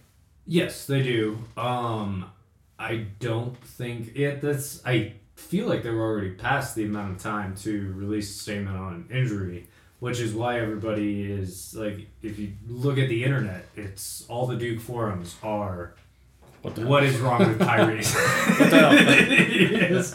Yes, 0.46 0.86
they 0.86 1.02
do. 1.04 1.40
Um, 1.58 2.32
I 2.78 3.08
don't 3.20 3.58
think 3.64 4.16
it. 4.16 4.42
That's. 4.42 4.86
I 4.86 5.14
feel 5.36 5.68
like 5.68 5.84
they're 5.84 6.00
already 6.00 6.32
past 6.32 6.76
the 6.76 6.86
amount 6.86 7.16
of 7.16 7.22
time 7.22 7.56
to 7.58 7.94
release 7.94 8.30
a 8.30 8.40
statement 8.40 8.78
on 8.78 8.94
an 8.94 9.18
injury, 9.18 9.68
which 10.00 10.20
is 10.20 10.34
why 10.34 10.60
everybody 10.60 11.32
is 11.32 11.76
like. 11.76 12.08
If 12.22 12.40
you 12.40 12.54
look 12.68 12.98
at 12.98 13.10
the 13.10 13.24
internet, 13.24 13.66
it's 13.76 14.26
all 14.28 14.48
the 14.48 14.56
Duke 14.56 14.82
forums 14.82 15.36
are. 15.44 15.96
What 16.62 16.78
What 16.80 17.04
is 17.04 17.18
wrong 17.20 17.40
with 17.40 17.60
Tyrese? 17.60 18.14
What 18.60 18.70
the 18.70 18.80
hell? 18.80 18.94
Yes. 19.92 20.14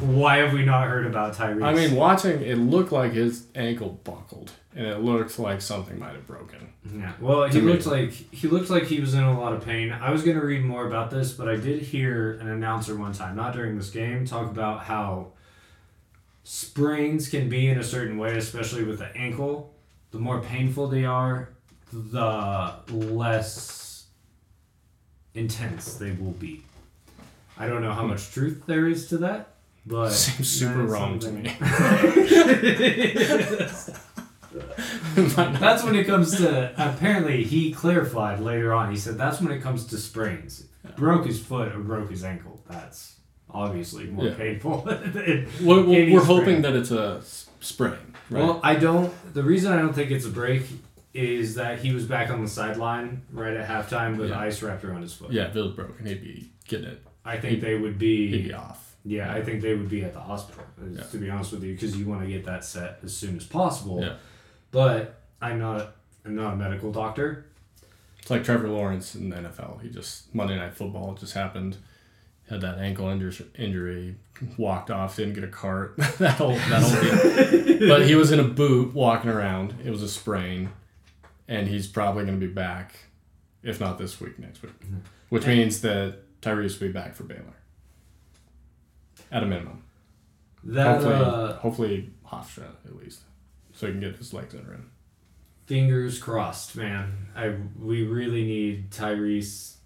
Why 0.00 0.38
have 0.38 0.52
we 0.52 0.64
not 0.64 0.86
heard 0.88 1.06
about 1.06 1.34
Tyrese? 1.34 1.62
I 1.62 1.74
mean, 1.74 1.94
watching 1.94 2.42
it 2.42 2.56
looked 2.56 2.92
like 2.92 3.12
his 3.12 3.46
ankle 3.54 3.98
buckled, 4.04 4.52
and 4.74 4.86
it 4.86 5.00
looked 5.00 5.38
like 5.38 5.60
something 5.62 5.98
might 5.98 6.12
have 6.14 6.26
broken. 6.26 6.68
Yeah. 6.94 7.12
Well, 7.20 7.44
he 7.44 7.52
To 7.52 7.62
me. 7.62 7.72
looked 7.72 7.86
like 7.86 8.10
he 8.12 8.48
looked 8.48 8.70
like 8.70 8.84
he 8.84 9.00
was 9.00 9.14
in 9.14 9.22
a 9.22 9.38
lot 9.38 9.52
of 9.54 9.64
pain. 9.64 9.90
I 9.92 10.10
was 10.10 10.22
gonna 10.22 10.44
read 10.44 10.64
more 10.64 10.86
about 10.86 11.10
this, 11.10 11.32
but 11.32 11.48
I 11.48 11.56
did 11.56 11.80
hear 11.82 12.32
an 12.40 12.48
announcer 12.48 12.94
one 12.96 13.12
time, 13.12 13.36
not 13.36 13.52
during 13.54 13.76
this 13.76 13.90
game, 13.90 14.26
talk 14.26 14.50
about 14.50 14.84
how 14.84 15.28
sprains 16.44 17.28
can 17.28 17.48
be 17.48 17.68
in 17.68 17.78
a 17.78 17.84
certain 17.84 18.16
way, 18.18 18.36
especially 18.36 18.84
with 18.84 18.98
the 18.98 19.14
ankle. 19.16 19.72
The 20.10 20.18
more 20.18 20.40
painful 20.40 20.88
they 20.88 21.04
are, 21.04 21.50
the 21.92 22.74
less 22.88 23.56
intense 25.38 25.94
they 25.94 26.12
will 26.12 26.32
be. 26.32 26.62
I 27.58 27.66
don't 27.66 27.82
know 27.82 27.92
how 27.92 28.04
much 28.06 28.30
truth 28.30 28.64
there 28.66 28.86
is 28.86 29.08
to 29.08 29.18
that, 29.18 29.48
but 29.86 30.10
Seems 30.12 30.48
super 30.48 30.80
that's 30.86 30.92
wrong 30.92 31.18
to 31.20 31.26
something- 31.26 31.56
Might 35.36 35.52
not- 35.52 35.60
That's 35.60 35.84
when 35.84 35.94
it 35.94 36.06
comes 36.06 36.36
to. 36.38 36.72
Apparently, 36.76 37.44
he 37.44 37.72
clarified 37.72 38.40
later 38.40 38.72
on. 38.72 38.90
He 38.90 38.96
said 38.96 39.16
that's 39.18 39.40
when 39.40 39.52
it 39.52 39.60
comes 39.60 39.84
to 39.86 39.98
sprains. 39.98 40.64
Broke 40.96 41.26
his 41.26 41.40
foot 41.40 41.74
or 41.74 41.80
broke 41.80 42.10
his 42.10 42.24
ankle. 42.24 42.60
That's 42.68 43.16
obviously 43.50 44.06
more 44.06 44.26
Yeah. 44.26 44.34
painful. 44.34 44.82
we're, 44.86 45.46
we're, 45.62 45.82
any 46.02 46.12
we're 46.12 46.20
sprain. 46.22 46.38
hoping 46.38 46.62
that 46.62 46.74
it's 46.74 46.90
a 46.90 47.20
sprain, 47.60 47.92
right? 48.30 48.42
Well, 48.42 48.60
I 48.62 48.74
don't. 48.76 49.12
The 49.34 49.42
reason 49.42 49.72
I 49.72 49.76
don't 49.76 49.92
think 49.92 50.10
it's 50.10 50.24
a 50.24 50.30
break 50.30 50.62
is 51.18 51.54
that 51.56 51.80
he 51.80 51.92
was 51.92 52.04
back 52.06 52.30
on 52.30 52.42
the 52.42 52.48
sideline 52.48 53.22
right 53.32 53.54
at 53.56 53.68
halftime 53.68 54.16
with 54.16 54.30
Yeah. 54.30 54.38
ice 54.40 54.62
wrapped 54.62 54.84
around 54.84 55.02
his 55.02 55.12
foot. 55.14 55.30
yeah, 55.32 55.44
if 55.48 55.56
it 55.56 55.60
was 55.60 55.72
broken, 55.72 56.06
he'd 56.06 56.22
be 56.22 56.50
getting 56.66 56.86
it. 56.88 57.02
I 57.24 57.38
think 57.38 57.60
they 57.60 57.74
would 57.76 57.92
He'd 57.92 57.98
be. 58.32 58.42
be 58.44 58.52
off. 58.54 58.96
Yeah, 59.04 59.32
I 59.32 59.42
think 59.42 59.62
they 59.62 59.74
would 59.74 59.88
be 59.88 60.02
at 60.04 60.12
the 60.12 60.20
hospital. 60.20 60.64
Yeah. 60.92 61.02
To 61.02 61.18
be 61.18 61.30
honest 61.30 61.52
with 61.52 61.62
you, 61.64 61.74
because 61.74 61.96
you 61.96 62.06
want 62.06 62.22
to 62.22 62.26
get 62.28 62.44
that 62.46 62.64
set 62.64 62.98
as 63.02 63.16
soon 63.16 63.36
as 63.36 63.44
possible. 63.46 64.00
Yeah. 64.02 64.14
But 64.70 65.20
I'm 65.40 65.58
not. 65.58 65.94
I'm 66.24 66.34
not 66.34 66.54
a 66.54 66.56
medical 66.56 66.92
doctor. 66.92 67.46
It's 68.20 68.30
like 68.30 68.44
Trevor 68.44 68.68
Lawrence 68.68 69.14
in 69.14 69.30
the 69.30 69.36
NFL. 69.36 69.80
He 69.80 69.88
just 69.88 70.34
Monday 70.34 70.56
Night 70.56 70.74
Football 70.74 71.14
just 71.14 71.32
happened. 71.34 71.78
Had 72.50 72.60
that 72.62 72.78
ankle 72.78 73.08
injury, 73.08 74.16
walked 74.56 74.90
off, 74.90 75.16
didn't 75.16 75.34
get 75.34 75.44
a 75.44 75.48
cart. 75.48 75.96
that 76.18 76.34
whole 76.36 76.54
that 76.54 76.82
whole. 76.82 77.88
But 77.88 78.06
he 78.06 78.14
was 78.16 78.32
in 78.32 78.40
a 78.40 78.44
boot 78.44 78.92
walking 78.94 79.30
around. 79.30 79.74
It 79.84 79.90
was 79.90 80.02
a 80.02 80.08
sprain, 80.08 80.70
and 81.48 81.66
he's 81.66 81.86
probably 81.86 82.24
going 82.24 82.38
to 82.38 82.46
be 82.46 82.52
back, 82.52 82.94
if 83.62 83.80
not 83.80 83.98
this 83.98 84.20
week, 84.20 84.38
next 84.38 84.62
week, 84.62 84.72
which 85.30 85.46
means 85.46 85.80
that 85.80 86.18
Tyrese 86.42 86.78
will 86.78 86.88
be 86.88 86.92
back 86.92 87.14
for 87.14 87.24
Baylor. 87.24 87.42
At 89.32 89.42
a 89.42 89.46
minimum, 89.46 89.82
That 90.64 90.86
hopefully, 91.02 91.14
uh, 91.14 91.52
hopefully 91.54 92.10
Hofstra 92.26 92.68
at 92.86 92.96
least, 92.96 93.20
so 93.72 93.86
he 93.86 93.92
can 93.92 94.00
get 94.00 94.16
his 94.16 94.32
legs 94.32 94.54
under 94.54 94.72
him. 94.72 94.90
Fingers 95.66 96.18
crossed, 96.18 96.76
man. 96.76 97.28
I 97.36 97.54
we 97.78 98.04
really 98.06 98.44
need 98.44 98.90
Tyrese 98.90 99.76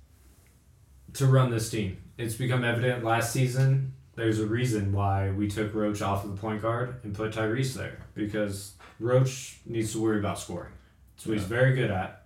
to 1.14 1.26
run 1.26 1.50
this 1.50 1.70
team. 1.70 1.98
It's 2.18 2.34
become 2.34 2.62
evident 2.62 3.02
last 3.02 3.32
season. 3.32 3.94
There's 4.14 4.38
a 4.38 4.46
reason 4.46 4.92
why 4.92 5.30
we 5.30 5.48
took 5.48 5.74
Roach 5.74 6.02
off 6.02 6.24
of 6.24 6.30
the 6.30 6.36
point 6.36 6.62
guard 6.62 7.00
and 7.02 7.14
put 7.14 7.32
Tyrese 7.32 7.74
there 7.74 8.06
because 8.14 8.74
Roach 9.00 9.58
needs 9.66 9.92
to 9.92 10.00
worry 10.02 10.18
about 10.20 10.38
scoring. 10.38 10.72
That's 11.22 11.28
what 11.28 11.38
he's 11.38 11.46
very 11.46 11.76
good 11.76 11.92
at. 11.92 12.24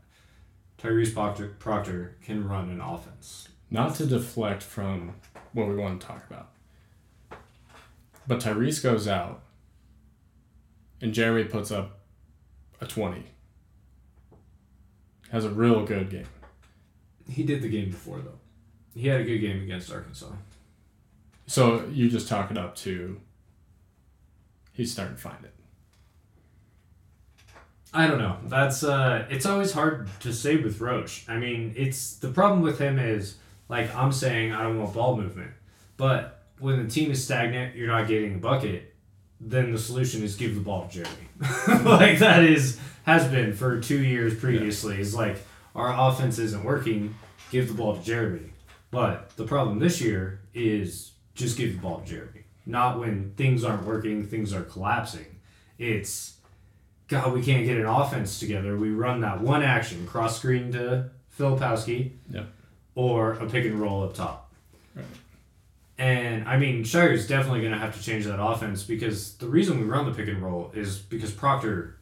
Tyrese 0.78 1.12
Proctor, 1.12 1.48
Proctor 1.58 2.16
can 2.24 2.48
run 2.48 2.70
an 2.70 2.80
offense. 2.80 3.46
Not 3.70 3.94
to 3.96 4.06
deflect 4.06 4.62
from 4.62 5.16
what 5.52 5.68
we 5.68 5.76
want 5.76 6.00
to 6.00 6.06
talk 6.06 6.24
about. 6.30 6.48
But 8.26 8.40
Tyrese 8.40 8.82
goes 8.82 9.06
out 9.06 9.42
and 11.02 11.12
Jeremy 11.12 11.44
puts 11.44 11.70
up 11.70 11.98
a 12.80 12.86
20. 12.86 13.24
Has 15.30 15.44
a 15.44 15.50
real 15.50 15.84
good 15.84 16.08
game. 16.08 16.28
He 17.28 17.42
did 17.42 17.60
the 17.60 17.68
game 17.68 17.90
before 17.90 18.20
though. 18.20 18.40
He 18.94 19.08
had 19.08 19.20
a 19.20 19.24
good 19.24 19.40
game 19.40 19.62
against 19.62 19.92
Arkansas. 19.92 20.32
So 21.46 21.84
you 21.92 22.08
just 22.08 22.28
talk 22.28 22.50
it 22.50 22.56
up 22.56 22.74
to 22.76 23.20
he's 24.72 24.90
starting 24.90 25.16
to 25.16 25.20
find 25.20 25.44
it. 25.44 25.52
I 27.96 28.06
don't 28.06 28.18
know. 28.18 28.36
That's 28.44 28.84
uh 28.84 29.24
it's 29.30 29.46
always 29.46 29.72
hard 29.72 30.08
to 30.20 30.32
say 30.32 30.56
with 30.56 30.80
Roach. 30.82 31.24
I 31.28 31.38
mean, 31.38 31.72
it's 31.76 32.16
the 32.16 32.28
problem 32.28 32.60
with 32.60 32.78
him 32.78 32.98
is 32.98 33.36
like 33.70 33.94
I'm 33.96 34.12
saying 34.12 34.52
I 34.52 34.62
don't 34.64 34.78
want 34.78 34.92
ball 34.92 35.16
movement. 35.16 35.52
But 35.96 36.42
when 36.58 36.82
the 36.84 36.90
team 36.90 37.10
is 37.10 37.24
stagnant, 37.24 37.74
you're 37.74 37.88
not 37.88 38.06
getting 38.06 38.34
a 38.34 38.38
bucket, 38.38 38.94
then 39.40 39.72
the 39.72 39.78
solution 39.78 40.22
is 40.22 40.36
give 40.36 40.54
the 40.54 40.60
ball 40.60 40.86
to 40.88 41.04
Jeremy. 41.04 41.84
like 41.88 42.18
that 42.18 42.44
is 42.44 42.78
has 43.06 43.26
been 43.28 43.54
for 43.54 43.80
2 43.80 44.04
years 44.04 44.38
previously. 44.38 45.00
Is 45.00 45.14
like 45.14 45.38
our 45.74 45.94
offense 45.98 46.38
isn't 46.38 46.64
working, 46.64 47.14
give 47.50 47.68
the 47.68 47.74
ball 47.74 47.96
to 47.96 48.02
Jeremy. 48.02 48.52
But 48.90 49.30
the 49.36 49.44
problem 49.46 49.78
this 49.78 50.02
year 50.02 50.40
is 50.52 51.12
just 51.34 51.56
give 51.56 51.72
the 51.72 51.80
ball 51.80 52.00
to 52.00 52.06
Jeremy. 52.06 52.44
Not 52.66 52.98
when 52.98 53.32
things 53.36 53.64
aren't 53.64 53.84
working, 53.84 54.26
things 54.26 54.52
are 54.52 54.62
collapsing. 54.62 55.40
It's 55.78 56.35
God, 57.08 57.32
we 57.32 57.42
can't 57.42 57.64
get 57.64 57.76
an 57.76 57.86
offense 57.86 58.40
together. 58.40 58.76
We 58.76 58.90
run 58.90 59.20
that 59.20 59.40
one 59.40 59.62
action, 59.62 60.06
cross 60.06 60.38
screen 60.38 60.72
to 60.72 61.10
Filipowski, 61.38 62.12
Yep. 62.30 62.48
or 62.94 63.32
a 63.34 63.46
pick 63.48 63.64
and 63.64 63.78
roll 63.80 64.02
up 64.04 64.14
top. 64.14 64.52
Right. 64.94 65.04
And 65.98 66.48
I 66.48 66.58
mean, 66.58 66.82
Scheyer's 66.84 67.26
definitely 67.28 67.60
going 67.60 67.72
to 67.72 67.78
have 67.78 67.96
to 67.96 68.02
change 68.02 68.24
that 68.26 68.42
offense 68.42 68.82
because 68.82 69.34
the 69.36 69.46
reason 69.46 69.78
we 69.80 69.86
run 69.86 70.04
the 70.06 70.12
pick 70.12 70.28
and 70.28 70.42
roll 70.42 70.70
is 70.74 70.98
because 70.98 71.30
Proctor 71.30 71.96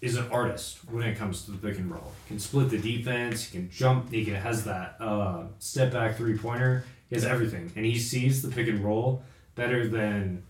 is 0.00 0.16
an 0.16 0.26
artist 0.30 0.78
when 0.90 1.06
it 1.06 1.16
comes 1.16 1.44
to 1.44 1.50
the 1.52 1.58
pick 1.58 1.78
and 1.78 1.90
roll. 1.90 2.12
He 2.24 2.28
can 2.28 2.38
split 2.38 2.70
the 2.70 2.78
defense, 2.78 3.44
he 3.44 3.58
can 3.58 3.70
jump, 3.70 4.10
he 4.10 4.24
can, 4.24 4.34
has 4.34 4.64
that 4.64 4.96
uh, 4.98 5.44
step 5.58 5.92
back 5.92 6.16
three 6.16 6.36
pointer, 6.38 6.84
he 7.08 7.16
has 7.16 7.24
everything. 7.24 7.70
And 7.76 7.84
he 7.84 7.98
sees 7.98 8.42
the 8.42 8.48
pick 8.48 8.66
and 8.68 8.82
roll 8.84 9.22
better 9.54 9.86
than 9.88 10.42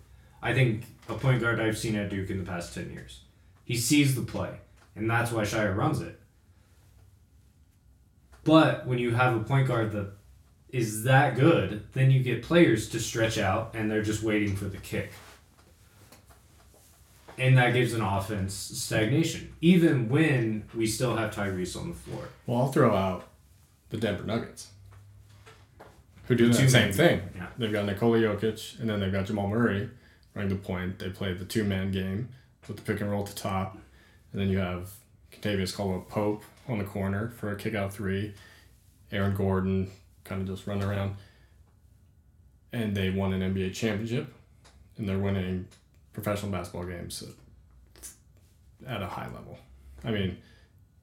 I 0.43 0.55
think 0.55 0.85
a 1.11 1.15
point 1.15 1.41
guard 1.41 1.61
I've 1.61 1.79
seen 1.79 1.97
at 1.97 2.11
Duke 2.11 2.31
in 2.31 2.39
the 2.39 2.45
past 2.45 2.75
10 2.75 2.91
years. 2.91 3.21
He 3.65 3.77
sees 3.77 4.15
the 4.15 4.23
play, 4.23 4.59
and 4.95 5.09
that's 5.09 5.33
why 5.33 5.43
Scheyer 5.43 5.77
runs 5.77 6.01
it. 6.01 6.19
But 8.45 8.87
when 8.87 8.99
you 8.99 9.13
have 9.13 9.37
a 9.37 9.41
point 9.41 9.69
guard 9.69 9.93
that 9.93 10.13
is 10.71 11.05
that 11.05 11.37
good, 11.37 11.85
then 11.93 12.11
you 12.11 12.23
get 12.23 12.43
players 12.43 12.89
to 12.91 13.01
stretch 13.01 13.39
out 13.39 13.73
and 13.75 13.91
they're 13.91 14.03
just 14.03 14.23
waiting 14.23 14.57
for 14.57 14.67
the 14.67 14.79
kick. 14.79 15.13
And 17.39 17.57
that 17.59 17.73
gives 17.73 17.93
an 17.95 18.03
offense 18.03 18.55
stagnation, 18.55 19.55
even 19.61 20.09
when 20.09 20.65
we 20.75 20.87
still 20.87 21.17
have 21.17 21.35
Tyrese 21.35 21.77
on 21.77 21.89
the 21.89 21.95
floor. 21.95 22.29
Well, 22.47 22.59
I'll 22.59 22.73
throw 22.73 22.95
out 22.95 23.25
the 23.89 23.97
Denver 23.97 24.25
Nuggets, 24.25 24.69
who 26.27 26.35
do 26.35 26.49
the 26.49 26.69
same 26.69 26.93
thing. 26.93 27.23
Yeah. 27.35 27.47
They've 27.57 27.73
got 27.73 27.87
Nikola 27.87 28.19
Jokic, 28.19 28.79
and 28.79 28.91
then 28.91 29.01
they've 29.01 29.13
got 29.13 29.27
Jamal 29.27 29.49
Murray 29.49 29.89
running 30.41 30.57
the 30.57 30.63
point. 30.63 30.99
They 30.99 31.11
play 31.11 31.35
the 31.35 31.45
two 31.45 31.65
man 31.65 31.91
game 31.91 32.29
with 32.67 32.77
the 32.77 32.83
pick 32.83 33.01
and 33.01 33.11
roll 33.11 33.23
at 33.23 33.29
the 33.29 33.35
top, 33.35 33.77
and 34.33 34.41
then 34.41 34.49
you 34.49 34.59
have 34.59 34.91
Kentavious 35.33 35.75
Caldwell 35.75 36.01
Pope 36.09 36.43
on 36.69 36.79
the 36.79 36.85
corner 36.85 37.29
for 37.37 37.53
a 37.53 37.57
kick 37.57 37.75
out 37.75 37.93
three. 37.93 38.35
Aaron 39.13 39.35
Gordon 39.35 39.91
kind 40.25 40.41
of 40.41 40.49
just 40.49 40.67
run 40.67 40.83
around, 40.83 41.17
and 42.73 42.97
they 42.97 43.11
won 43.11 43.33
an 43.33 43.55
NBA 43.55 43.75
championship, 43.75 44.33
and 44.97 45.09
they're 45.09 45.19
winning 45.19 45.67
professional 46.13 46.53
basketball 46.53 46.85
games 46.85 47.25
at, 48.87 49.03
a 49.03 49.07
high 49.07 49.27
level. 49.27 49.59
I 50.05 50.11
mean, 50.11 50.39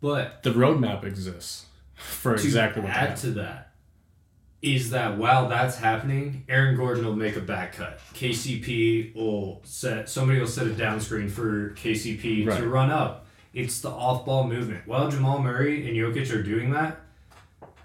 But 0.01 0.41
the 0.43 0.51
roadmap 0.51 1.03
exists 1.03 1.65
for 1.93 2.33
exactly 2.33 2.81
what 2.81 2.91
add 2.91 3.17
to 3.17 3.31
that, 3.31 3.66
is 4.61 4.89
that 4.89 5.17
while 5.17 5.47
that's 5.49 5.77
happening, 5.77 6.43
Aaron 6.49 6.75
Gordon 6.75 7.05
will 7.05 7.15
make 7.15 7.35
a 7.35 7.39
back 7.41 7.73
cut. 7.73 7.99
KCP 8.13 9.15
will 9.15 9.61
set 9.63 10.09
somebody 10.09 10.39
will 10.39 10.47
set 10.47 10.67
a 10.67 10.73
down 10.73 10.99
screen 10.99 11.29
for 11.29 11.71
KCP 11.75 12.47
Right. 12.47 12.57
to 12.59 12.67
run 12.67 12.89
up. 12.91 13.25
It's 13.53 13.81
the 13.81 13.89
off 13.89 14.25
ball 14.25 14.47
movement. 14.47 14.87
While 14.87 15.09
Jamal 15.09 15.39
Murray 15.39 15.87
and 15.87 15.95
Jokic 15.95 16.33
are 16.33 16.43
doing 16.43 16.71
that, 16.71 16.99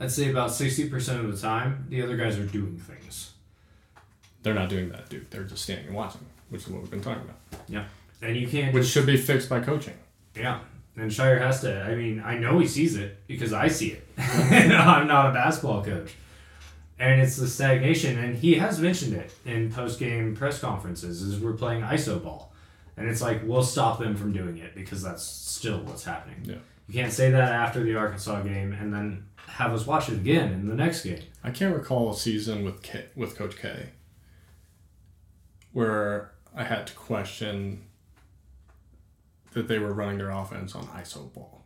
I'd 0.00 0.10
say 0.10 0.30
about 0.30 0.50
sixty 0.50 0.88
percent 0.88 1.20
of 1.24 1.30
the 1.30 1.40
time 1.40 1.86
the 1.88 2.02
other 2.02 2.16
guys 2.16 2.38
are 2.38 2.46
doing 2.46 2.78
things. 2.78 3.32
They're 4.42 4.54
not 4.54 4.68
doing 4.68 4.88
that, 4.90 5.08
dude. 5.08 5.30
They're 5.30 5.44
just 5.44 5.62
standing 5.62 5.86
and 5.86 5.94
watching, 5.94 6.24
which 6.48 6.62
is 6.62 6.68
what 6.68 6.80
we've 6.82 6.90
been 6.90 7.00
talking 7.02 7.22
about. 7.22 7.36
Yeah, 7.68 7.84
and 8.20 8.36
you 8.36 8.48
can't 8.48 8.74
Which 8.74 8.84
just 8.84 8.94
should 8.94 9.06
be 9.06 9.16
fixed 9.16 9.48
by 9.48 9.60
coaching. 9.60 9.94
Yeah. 10.34 10.60
And 10.96 11.10
Scheyer 11.10 11.38
has 11.38 11.60
to. 11.62 11.82
I 11.84 11.94
mean, 11.94 12.22
I 12.24 12.36
know 12.36 12.58
he 12.58 12.66
sees 12.66 12.96
it 12.96 13.26
because 13.26 13.52
I 13.54 13.68
see 13.68 13.92
it. 13.92 14.06
I'm 14.18 15.06
not 15.06 15.30
a 15.30 15.32
basketball 15.32 15.82
coach. 15.82 16.12
And 16.98 17.20
it's 17.20 17.36
the 17.36 17.48
stagnation. 17.48 18.18
And 18.18 18.36
he 18.36 18.54
has 18.54 18.78
mentioned 18.78 19.14
it 19.14 19.32
in 19.44 19.72
post 19.72 19.98
game 19.98 20.36
press 20.36 20.60
conferences 20.60 21.22
is 21.22 21.40
we're 21.40 21.54
playing 21.54 21.82
ISO 21.82 22.22
ball. 22.22 22.52
And 22.96 23.08
it's 23.08 23.22
like, 23.22 23.42
we'll 23.44 23.62
stop 23.62 23.98
them 23.98 24.16
from 24.16 24.32
doing 24.32 24.58
it 24.58 24.74
because 24.74 25.02
that's 25.02 25.24
still 25.24 25.78
what's 25.80 26.04
happening. 26.04 26.42
Yeah. 26.44 26.56
You 26.86 26.94
can't 26.94 27.12
say 27.12 27.30
that 27.30 27.52
after 27.52 27.82
the 27.82 27.96
Arkansas 27.96 28.42
game 28.42 28.72
and 28.72 28.92
then 28.92 29.26
have 29.46 29.72
us 29.72 29.86
watch 29.86 30.08
it 30.08 30.14
again 30.14 30.52
in 30.52 30.68
the 30.68 30.74
next 30.74 31.02
game. 31.02 31.22
I 31.42 31.50
can't 31.50 31.74
recall 31.74 32.10
a 32.10 32.16
season 32.16 32.64
with 32.64 32.82
K, 32.82 33.06
with 33.16 33.36
Coach 33.36 33.56
K 33.56 33.90
where 35.72 36.32
I 36.54 36.64
had 36.64 36.86
to 36.86 36.94
question 36.94 37.84
that 39.52 39.68
they 39.68 39.78
were 39.78 39.92
running 39.92 40.18
their 40.18 40.30
offense 40.30 40.74
on 40.74 40.86
ISO 40.88 41.32
ball. 41.32 41.64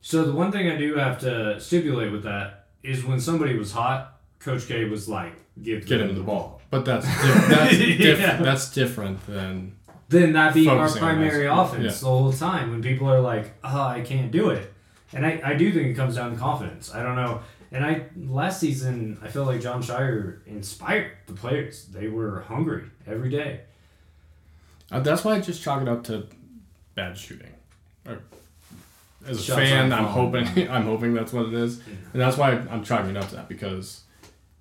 So 0.00 0.24
the 0.24 0.32
one 0.32 0.52
thing 0.52 0.68
I 0.68 0.76
do 0.76 0.96
have 0.96 1.20
to 1.20 1.60
stipulate 1.60 2.12
with 2.12 2.24
that 2.24 2.63
is 2.84 3.04
when 3.04 3.18
somebody 3.20 3.56
was 3.56 3.72
hot, 3.72 4.20
Coach 4.38 4.68
K 4.68 4.84
was 4.84 5.08
like, 5.08 5.32
give 5.62 5.86
Get 5.86 6.00
him 6.00 6.14
the 6.14 6.22
ball. 6.22 6.60
But 6.70 6.84
that's 6.84 7.06
diff- 7.06 7.48
that's, 7.48 7.70
diff- 7.78 8.20
Yeah. 8.20 8.36
that's 8.42 8.72
different 8.72 9.26
than 9.26 9.76
then 10.08 10.32
that 10.34 10.52
being 10.54 10.68
our 10.68 10.80
Focusing 10.86 11.00
primary 11.02 11.46
offense 11.46 11.82
Yeah. 11.84 11.90
the 12.00 12.06
whole 12.06 12.32
time 12.32 12.70
when 12.70 12.82
people 12.82 13.08
are 13.08 13.20
like, 13.20 13.54
oh, 13.64 13.80
I 13.82 14.02
can't 14.02 14.30
do 14.30 14.50
it. 14.50 14.72
And 15.12 15.24
I, 15.24 15.40
I 15.44 15.54
do 15.54 15.72
think 15.72 15.86
it 15.88 15.94
comes 15.94 16.16
down 16.16 16.32
to 16.32 16.36
confidence. 16.38 16.94
I 16.94 17.02
don't 17.02 17.16
know. 17.16 17.40
And 17.72 17.84
I 17.84 18.06
last 18.28 18.60
season 18.60 19.18
I 19.22 19.28
feel 19.28 19.44
like 19.44 19.60
Jon 19.60 19.82
Scheyer 19.82 20.46
inspired 20.46 21.12
the 21.26 21.32
players. 21.32 21.86
They 21.86 22.08
were 22.08 22.40
hungry 22.42 22.84
every 23.06 23.30
day. 23.30 23.60
uh, 24.92 25.00
that's 25.00 25.24
why 25.24 25.34
I 25.36 25.40
just 25.40 25.62
chalk 25.62 25.82
it 25.82 25.88
up 25.88 26.04
to 26.04 26.26
bad 26.94 27.16
shooting. 27.16 27.52
Or, 28.06 28.20
as 29.26 29.38
a 29.38 29.42
Shots 29.42 29.58
fan, 29.60 29.92
I'm 29.92 30.04
hoping 30.04 30.46
I'm 30.70 30.84
hoping 30.84 31.14
that's 31.14 31.32
what 31.32 31.46
it 31.46 31.54
is, 31.54 31.80
and 32.12 32.20
that's 32.20 32.36
why 32.36 32.52
I'm 32.52 32.84
chalking 32.84 33.16
up 33.16 33.28
to 33.28 33.36
that 33.36 33.48
because 33.48 34.02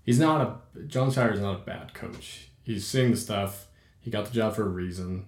he's 0.04 0.20
not 0.20 0.42
a 0.76 0.82
Jon 0.88 1.12
Scheyer 1.12 1.34
is 1.34 1.40
not 1.40 1.56
a 1.56 1.60
bad 1.60 1.94
coach. 1.94 2.50
He's 2.64 2.86
seeing 2.86 3.12
the 3.12 3.18
stuff. 3.18 3.68
He 4.00 4.12
got 4.12 4.26
the 4.26 4.32
job 4.32 4.56
for 4.56 4.64
a 4.64 4.70
reason. 4.70 5.26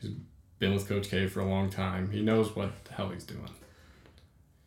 He's 0.00 0.12
been 0.58 0.74
with 0.74 0.88
Coach 0.88 1.08
K 1.08 1.26
for 1.26 1.40
a 1.40 1.46
long 1.46 1.70
time. 1.70 2.10
He 2.10 2.22
knows 2.22 2.54
what 2.54 2.84
the 2.84 2.94
hell 2.94 3.10
he's 3.10 3.24
doing. 3.24 3.50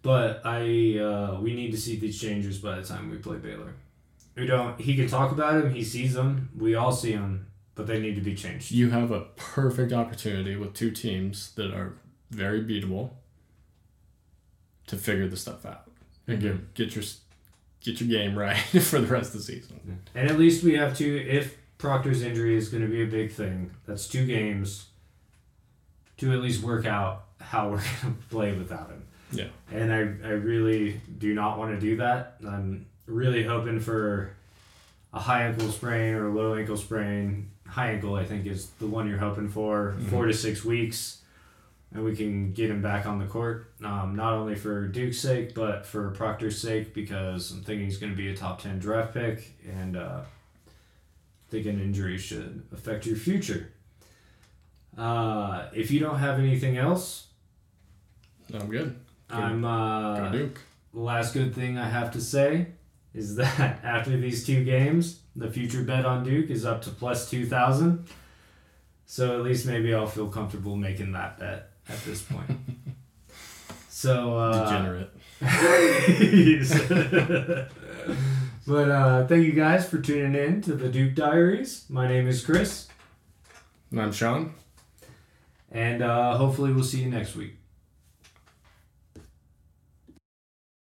But 0.01 0.41
I 0.43 0.97
uh, 0.99 1.39
we 1.41 1.53
need 1.53 1.71
to 1.71 1.77
see 1.77 1.97
these 1.97 2.19
changes 2.19 2.59
by 2.59 2.75
the 2.75 2.83
time 2.83 3.09
we 3.09 3.17
play 3.17 3.37
Baylor. 3.37 3.73
We 4.35 4.45
don't. 4.47 4.79
He 4.79 4.95
can 4.95 5.07
talk 5.07 5.31
about 5.31 5.61
them. 5.61 5.73
He 5.73 5.83
sees 5.83 6.13
them. 6.13 6.49
We 6.57 6.75
all 6.75 6.91
see 6.91 7.13
them. 7.13 7.47
But 7.75 7.87
they 7.87 7.99
need 7.99 8.15
to 8.15 8.21
be 8.21 8.35
changed. 8.35 8.69
You 8.69 8.91
have 8.91 9.09
a 9.09 9.21
perfect 9.35 9.93
opportunity 9.93 10.55
with 10.55 10.75
two 10.75 10.91
teams 10.91 11.55
that 11.55 11.73
are 11.73 11.95
very 12.29 12.61
beatable 12.61 13.11
to 14.93 15.01
figure 15.01 15.27
the 15.27 15.37
stuff 15.37 15.65
out 15.65 15.89
and 16.27 16.39
mm-hmm. 16.39 16.57
get 16.57 16.73
get 16.73 16.95
your 16.95 17.03
get 17.81 18.01
your 18.01 18.09
game 18.09 18.37
right 18.37 18.57
for 18.81 18.99
the 18.99 19.07
rest 19.07 19.33
of 19.33 19.39
the 19.39 19.43
season. 19.43 20.01
And 20.15 20.29
at 20.29 20.39
least 20.39 20.63
we 20.63 20.75
have 20.75 20.97
two. 20.97 21.25
If 21.27 21.57
Proctor's 21.77 22.21
injury 22.21 22.55
is 22.55 22.69
going 22.69 22.83
to 22.83 22.89
be 22.89 23.03
a 23.03 23.07
big 23.07 23.31
thing, 23.31 23.71
that's 23.85 24.07
two 24.07 24.25
games 24.25 24.87
to 26.17 26.31
at 26.31 26.39
least 26.39 26.63
work 26.63 26.85
out 26.85 27.25
how 27.41 27.69
we're 27.69 27.81
going 28.01 28.15
to 28.15 28.29
play 28.29 28.53
without 28.53 28.89
him. 28.89 29.03
Yeah. 29.31 29.47
And 29.71 29.91
I, 29.91 29.97
I 29.97 30.31
really 30.31 31.01
do 31.17 31.33
not 31.33 31.57
want 31.57 31.73
to 31.73 31.79
do 31.79 31.97
that. 31.97 32.37
I'm 32.47 32.85
really 33.07 33.43
hoping 33.43 33.79
for 33.79 34.31
a 35.11 35.19
high 35.19 35.43
ankle 35.43 35.69
sprain 35.69 36.13
or 36.13 36.27
a 36.27 36.33
low 36.33 36.55
ankle 36.55 36.77
sprain. 36.77 37.49
High 37.67 37.91
ankle, 37.93 38.15
I 38.15 38.25
think, 38.25 38.45
is 38.45 38.67
the 38.79 38.87
one 38.87 39.09
you're 39.09 39.17
hoping 39.17 39.49
for. 39.49 39.95
Mm-hmm. 39.97 40.09
Four 40.09 40.27
to 40.27 40.33
six 40.33 40.63
weeks. 40.63 41.22
And 41.93 42.03
we 42.03 42.15
can 42.15 42.53
get 42.53 42.71
him 42.71 42.81
back 42.81 43.05
on 43.05 43.19
the 43.19 43.25
court, 43.25 43.71
um, 43.83 44.15
not 44.15 44.33
only 44.33 44.55
for 44.55 44.87
Duke's 44.87 45.19
sake, 45.19 45.53
but 45.53 45.85
for 45.85 46.09
Proctor's 46.09 46.59
sake, 46.59 46.91
because 46.93 47.51
I'm 47.51 47.61
thinking 47.61 47.85
he's 47.85 47.97
going 47.97 48.11
to 48.11 48.17
be 48.17 48.29
a 48.29 48.35
top 48.35 48.61
10 48.63 48.79
draft 48.79 49.13
pick, 49.13 49.51
and 49.63 49.95
uh, 49.95 50.21
I 50.67 51.51
think 51.51 51.67
an 51.67 51.79
injury 51.79 52.17
should 52.17 52.63
affect 52.73 53.05
your 53.05 53.15
future. 53.15 53.71
Uh, 54.97 55.67
if 55.73 55.91
you 55.91 55.99
don't 55.99 56.17
have 56.17 56.39
anything 56.39 56.77
else, 56.77 57.27
I'm 58.51 58.69
good. 58.69 58.95
I'm. 59.29 59.61
Go 59.61 59.67
Uh, 59.67 60.29
Duke. 60.31 60.59
the 60.93 60.99
last 60.99 61.33
good 61.33 61.53
thing 61.53 61.77
I 61.77 61.87
have 61.89 62.11
to 62.13 62.21
say 62.21 62.67
is 63.13 63.35
that 63.37 63.83
after 63.83 64.17
these 64.17 64.45
two 64.45 64.63
games, 64.63 65.19
the 65.35 65.49
future 65.49 65.83
bet 65.83 66.05
on 66.05 66.23
Duke 66.23 66.49
is 66.49 66.65
up 66.65 66.81
to 66.83 66.89
plus 66.89 67.29
2,000. 67.29 68.05
So 69.05 69.35
at 69.35 69.43
least 69.43 69.65
maybe 69.67 69.93
I'll 69.93 70.07
feel 70.07 70.27
comfortable 70.27 70.75
making 70.75 71.11
that 71.11 71.37
bet 71.39 71.69
at 71.89 71.99
this 72.05 72.21
point. 72.21 72.49
so, 73.89 74.37
uh, 74.37 74.63
Degenerate. 74.65 75.09
but 78.67 78.89
uh, 78.89 79.27
thank 79.27 79.45
you 79.45 79.51
guys 79.53 79.87
for 79.87 79.99
tuning 79.99 80.35
in 80.41 80.61
to 80.61 80.73
the 80.73 80.89
Duke 80.89 81.15
Diaries. 81.15 81.85
My 81.89 82.07
name 82.07 82.27
is 82.27 82.43
Chris, 82.45 82.87
And 83.91 84.01
I'm 84.01 84.11
Sean. 84.11 84.53
and 85.71 86.01
uh, 86.01 86.37
hopefully 86.37 86.73
we'll 86.73 86.83
see 86.83 87.01
you 87.03 87.09
next 87.09 87.35
week. 87.35 87.55